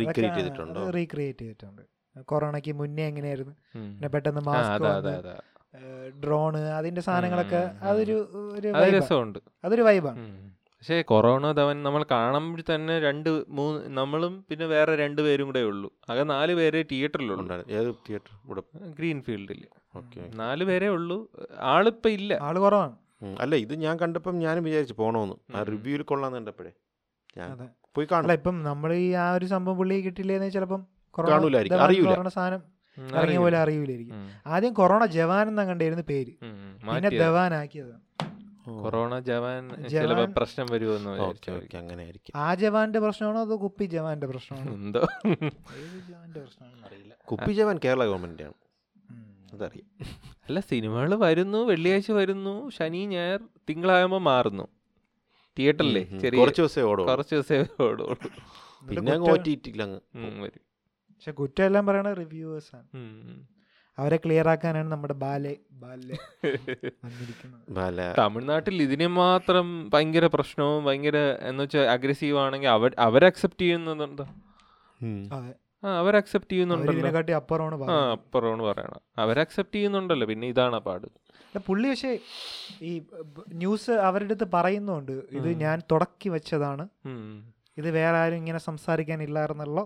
[0.00, 0.80] റീക്രിയേറ്റ് ചെയ്തിട്ടുണ്ട്?
[0.96, 1.82] റീക്രിയേറ്റ് ചെയ്തിട്ടുണ്ട്.
[2.30, 3.54] കൊറോണയ്ക്ക് മുന്നേ എങ്ങനെയായിരുന്നു?
[3.76, 5.34] പിന്നെ പെട്ടെന്ന് മാസ്ക് അതെ അതെ അതെ.
[6.24, 8.16] ഡ്രോണ് അതിന്റെ സാധനങ്ങളൊക്കെ അതൊരു
[8.78, 9.38] അത് രസമുണ്ട്.
[9.64, 10.18] അതൊരു വൈബാണ്.
[10.76, 15.88] പക്ഷേ കൊറോണ തവൻ നമ്മൾ കാണുമ്പോൾ തന്നെ രണ്ട് മൂന്ന് നമ്മളും പിന്നെ വേറെ രണ്ട് പേരും കൂടെ ഉള്ളൂ.
[16.10, 18.62] ആകെ നാല് പേരെ തിയേറ്ററിലുള്ളൂ ഗ്രീൻഫീൽഡിൽ ഏത് തിയേറ്റർ ഇവിടെ?
[18.98, 19.62] ഗ്രീൻ ഫീൽഡിൽ
[19.96, 20.20] ഓക്കെ.
[20.34, 21.18] നാല് പേരെ ഉള്ളൂ.
[21.72, 22.32] ആളിപ്പോ ഇല്ല.
[22.42, 22.94] ആൾ കുറവാണ്.
[23.40, 25.36] അല്ല ഇത് ഞാൻ കണ്ടപ്പം ഞാനും വിചാരിച്ചു പോണോന്ന്.
[25.56, 26.72] ആ റിവ്യൂയിൽ റിവ്യൂവിൽ കൊള്ളാന്ന് കണ്ടപ്പോഴേ.
[27.36, 27.48] ഞാൻ
[27.96, 30.80] പോയി അല്ല കാണാം ഇപ്പം നമ്മൾ ഈ ആ ഒരു സംഭവം പുള്ളി കിട്ടില്ലേന്ന് ചിലപ്പം
[31.16, 32.28] കൊറോണ.
[32.36, 32.62] സാധനം
[32.96, 34.18] ഇറങ്ങിയ പോലെ അറിയൂലായിരിക്കും.
[34.46, 36.32] ആദ്യം കൊറോണ ജവാൻ എന്നാ കണ്ടായിരുന്നു പേര്.
[36.88, 37.94] പിന്നെ ധവാൻ ആക്കിയത്
[38.82, 39.62] കൊറോണ ജവാൻ
[40.36, 41.10] പ്രശ്നം വരുമെന്ന്
[41.80, 44.70] അങ്ങനെ ആയിരിക്കും ആ ജവാന്റെ പ്രശ്നമാണോ അതോ കുപ്പി ജവാന്റെ പ്രശ്നമാണോ?
[44.78, 45.02] എന്തോ?
[46.10, 47.12] ജവാന്റെ പ്രശ്നമാണെന്ന് അറിയില്ല.
[47.30, 48.56] കുപ്പി ജവാൻ കേരള ഗവൺമെന്റ് ആണ്.
[49.54, 49.88] അതറിയാം.
[50.48, 54.66] അല്ല സിനിമകൾ വരുന്നു വെള്ളിയാഴ്ച വരുന്നു ശനി ഞായർ തിങ്കളാകുമ്പോൾ മാറുന്നു.
[55.56, 56.02] തിയേറ്ററിലെ.
[56.22, 58.16] ചെറിയ കുറച്ച് ദിവസമേ ഓടും കുറച്ച് ദിവസമേ ഓടുള്ളൂ.
[58.88, 59.82] പിന്നെ ഓറ്റിയിട്ടില്ല
[60.42, 60.62] വരും.
[61.10, 62.86] പക്ഷെ കുറ്റം എല്ലാം പറയണ റിവ്യൂവേഴ്സ് ആണ്.
[63.98, 65.52] അവരെ ക്ലിയർ ആക്കാനാണ് നമ്മുടെ ബാലെ
[65.82, 66.16] ബാലെ
[68.18, 74.24] തമിഴ്നാട്ടിൽ ഇതിനെ മാത്രം ഭയങ്കര പ്രശ്നവും ഭയങ്കര എന്ന് വെച്ചാൽ അഗ്രസീവ് ആണെങ്കിൽ അവർ അവരെ അക്സെപ്റ്റ് ചെയ്യുന്നത്
[75.00, 75.20] ഉം.
[76.00, 77.34] അവർ അക്സെപ്റ്റ് ചെയ്യുന്നുണ്ടല്ലോ.
[77.40, 77.96] അപ്പുറമാണ് ആ
[78.68, 81.06] പറയണം അവർ അക്സെപ്റ്റ് ചെയ്യുന്നുണ്ടല്ലോ പിന്നെ ഇതാണ് പാട്.
[81.66, 82.12] പുള്ളി പക്ഷേ
[82.82, 82.92] ഈ
[83.62, 86.84] ന്യൂസ് അവരുടെ അടുത്ത് പറയുന്നുണ്ട് ഇത് ഞാൻ തുടക്കി വെച്ചതാണ്.
[87.80, 89.84] ഇത് വേറെ ആരും ഇങ്ങനെ സംസാരിക്കാനില്ലായിരുന്നല്ലോ.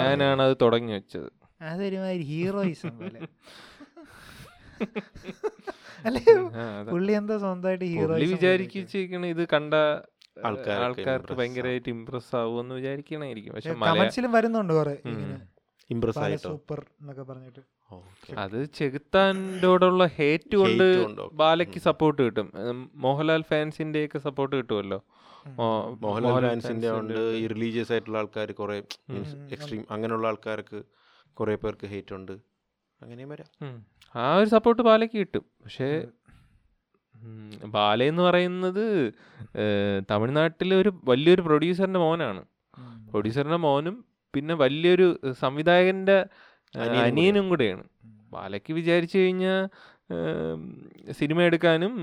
[0.00, 1.28] ഞാനാണ് അത് തുടങ്ങി വെച്ചത്.
[1.62, 3.20] അതൊരുമാതിരി ഹീറോയിസം പോലെ.
[6.06, 6.22] അല്ലേ?
[6.90, 9.74] പുള്ളി എന്താ സ്വന്തമായിട്ട് ഹീറോ വിചാരിച്ചിരിക്കണ ഇത് കണ്ട
[10.44, 13.54] ആൾക്കാർക്ക് ഭയങ്കരമായിട്ട് ഇമ്പ്രസ് ആവുമെന്ന് വിചാരിക്കണായിരിക്കും.
[13.54, 14.96] പക്ഷെ കമന്റ്സിലും വരുന്നുണ്ട് കുറെ
[15.90, 16.48] ഇംപ്രസ് ആയിട്ടോ?
[16.48, 17.60] സൂപ്പർ എന്നൊക്കെ പറഞ്ഞിട്ട്.
[17.90, 18.32] ഓക്കെ.
[18.34, 21.20] അത് ചെകുത്താന്റെ ഹേറ്റ് കൊണ്ട്.
[21.32, 22.52] ബാലയ്ക്ക് സപ്പോർട്ട് കിട്ടും.
[22.94, 25.04] മോഹൻലാൽ ഫാൻസിന്റെ ഒക്കെ സപ്പോർട്ട് കിട്ടുമല്ലോ
[25.46, 30.82] മോഹൻലാൽ ഫാൻസിന്റെ ഫാൻസിന്റെ ഉണ്ട് ഈ റിലീജിയസ് ആയിട്ടുള്ള ആൾക്കാർ കുറെ മീൻസ് എക്സ്ട്രീം അങ്ങനെയുള്ള ആൾക്കാർക്ക്
[31.32, 32.32] കുറെ പേർക്ക് ഹേറ്റ് ഉണ്ട്.
[33.02, 33.84] അങ്ങനെയും വരാം.
[34.14, 35.44] ആ ഒരു സപ്പോർട്ട് ബാലയ്ക്ക് കിട്ടും.
[35.64, 36.06] പക്ഷേ
[37.22, 39.12] ഉം, ബാല എന്ന് പറയുന്നത്
[40.10, 42.42] തമിഴ്നാട്ടിലെ ഒരു വലിയൊരു പ്രൊഡ്യൂസറിന്റെ മോനാണ്.
[43.10, 44.04] പ്രൊഡ്യൂസറിന്റെ മോനും
[44.34, 46.26] പിന്നെ വലിയൊരു സംവിധായകന്റെ
[46.74, 47.64] അനിയനും കൂടെ.
[47.64, 47.84] കൂടെയാണ്.
[48.32, 49.68] ബാലയ്ക്ക് വിചാരിച്ചു കഴിഞ്ഞാൽ
[51.12, 51.94] സിനിമ എടുക്കാനും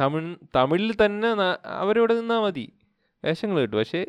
[0.00, 1.28] തമിഴ് തമിഴിൽ തന്നെ
[1.66, 2.72] അവരോട് നിന്നാൽ മതി.
[3.24, 3.78] വേഷങ്ങൾ കിട്ടും.
[3.78, 4.06] പക്ഷേ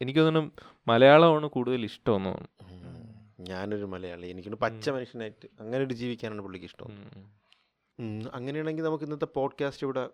[0.00, 0.50] എനിക്ക് തോന്നുന്നു
[0.88, 2.48] മലയാളമാണ് കൂടുതൽ ഇഷ്ടമെന്ന് തോന്നുന്നു.
[3.40, 4.26] ഞാനൊരു മലയാളി.
[4.26, 4.90] എനിക്കൊരു പച്ച.
[4.90, 6.88] മനുഷ്യനായിട്ട് അങ്ങനെ ഒരു ജീവിക്കാനാണ് പുള്ളിക്ക് ഇഷ്ടം.
[8.32, 10.08] അങ്ങനെയാണെങ്കിൽ നമുക്ക് ഇന്നത്തെ പോഡ്കാസ്റ്റ് ഇവിടെ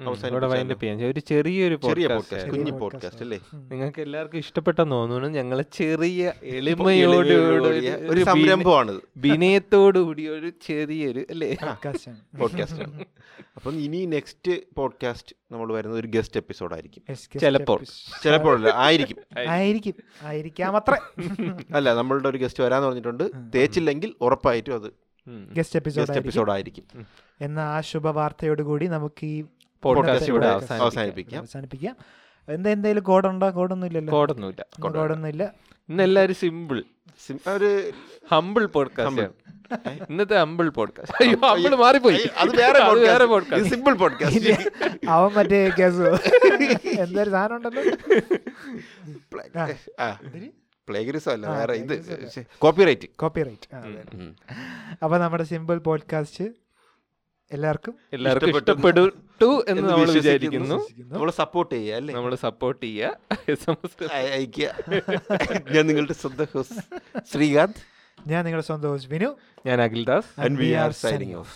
[0.00, 3.40] ഒരു ചെറിയൊരു പോഡ്കാസ്റ്റ് കുഞ്ഞു പോഡ്കാസ്റ്റ് അല്ലേ.
[3.54, 5.28] നിങ്ങൾക്ക് എല്ലാവർക്കും ഇഷ്ടപ്പെട്ടെന്ന് തോന്നുന്നു.
[5.28, 7.28] ഞങ്ങളെ ചെറിയ എളിമയോട്
[8.08, 9.00] ഒരു സംരംഭമാണിത്.
[9.16, 11.56] വിനയത്തോടുകൂടി ഒരു ചെറിയൊരു അല്ലേ?
[12.38, 13.04] പോഡ്കാസ്റ്റ് ആണ്.
[13.56, 17.02] അപ്പം ഇനി നെക്സ്റ്റ് പോഡ്കാസ്റ്റ് നമ്മൾ വരുന്നത് ഒരു ഗസ്റ്റ് എപ്പിസോഡ് ആയിരിക്കും.
[17.14, 17.38] ചിലപ്പോൾ.
[17.38, 17.84] ചിലപ്പോൾ.
[18.24, 19.16] ചിലപ്പോഴല്ല ആയിരിക്കും.
[19.48, 19.94] ആയിരിക്കും.
[20.22, 20.96] ആയിരിക്കാം അത്ര.
[21.74, 23.30] അല്ല നമ്മളുടെ ഒരു ഗസ്റ്റ് വരാന്ന് പറഞ്ഞിട്ടുണ്ട്.
[23.54, 25.03] തേച്ചില്ലെങ്കിൽ ഉറപ്പായിട്ടും അത്.
[25.28, 27.06] ഗസ്റ്റ് എപ്പിസോഡ് എപ്പിസോഡ് ആയിരിക്കും.
[27.40, 29.44] എന്ന ആ ശുഭവാർത്തയോടുകൂടി നമുക്ക് ഈ
[29.82, 31.38] പോഡ്കാസ്റ്റ് ഇവിടെ അവസാനിപ്പിക്കാം.
[31.40, 31.96] അവസാനിപ്പിക്കാം.
[32.48, 33.50] എന്താ എന്തെങ്കിലും കോഡുണ്ടോ?
[33.50, 35.52] കോഡൊന്നും ഇല്ലല്ലോ കോടൊന്നുമില്ല കോഡ് കോഡൊന്നും ഇല്ല
[35.88, 36.84] ഇന്ന് എല്ലാവരും സിമ്പിൾ
[37.48, 37.92] ഒരു
[38.32, 39.32] ഹമ്പിൾ പോഡ്കാസ്റ്റ് Humble.
[40.10, 42.30] ഇന്നത്തെ ഹമ്പിൾ പോഡ്കാസ്റ്റ് അയ്യോ ഹമ്പിൾ മാറിപ്പോയി.
[42.36, 44.54] അത് വേറെ വേറെ പോഡ്കാസ്റ്റ് സിമ്പിൾ പോഡ്കാസ്റ്റ്
[45.08, 46.08] അവൻ മറ്റേ കേസ്
[47.04, 47.82] എന്തൊരു സാധനം ഉണ്ടല്ലോ.
[50.88, 51.94] പ്ലേഗറിസം അല്ല വേറെ ഇത്
[52.58, 53.68] കോപ്പിറൈറ്റ് കോപ്പിറൈറ്റ്
[55.02, 56.44] അപ്പൊ നമ്മുടെ സിമ്പിൾ പോഡ്കാസ്റ്റ്
[57.50, 59.64] എല്ലാവർക്കും എല്ലാവർക്കും ഇഷ്ടപ്പെട്ടു.
[59.68, 60.76] എന്ന് നമ്മൾ വിചാരിക്കുന്നു.
[61.14, 62.14] നമ്മൾ സപ്പോർട്ട് ചെയ്യുക അല്ലേ?
[62.14, 63.18] നമ്മൾ സപ്പോർട്ട് ചെയ്യുക.
[64.12, 64.68] അയക്കുക
[65.74, 66.82] ഞാൻ നിങ്ങളുടെ സ്വന്തം ഹോസ്റ്റ്
[67.32, 67.80] ശ്രീകാന്ത്.
[68.26, 69.30] ഞാൻ നിങ്ങളുടെ സ്വന്തം ഹോസ് വിനു.
[69.66, 70.40] ഞാൻ Akhildas.
[70.40, 71.52] And we are signing off.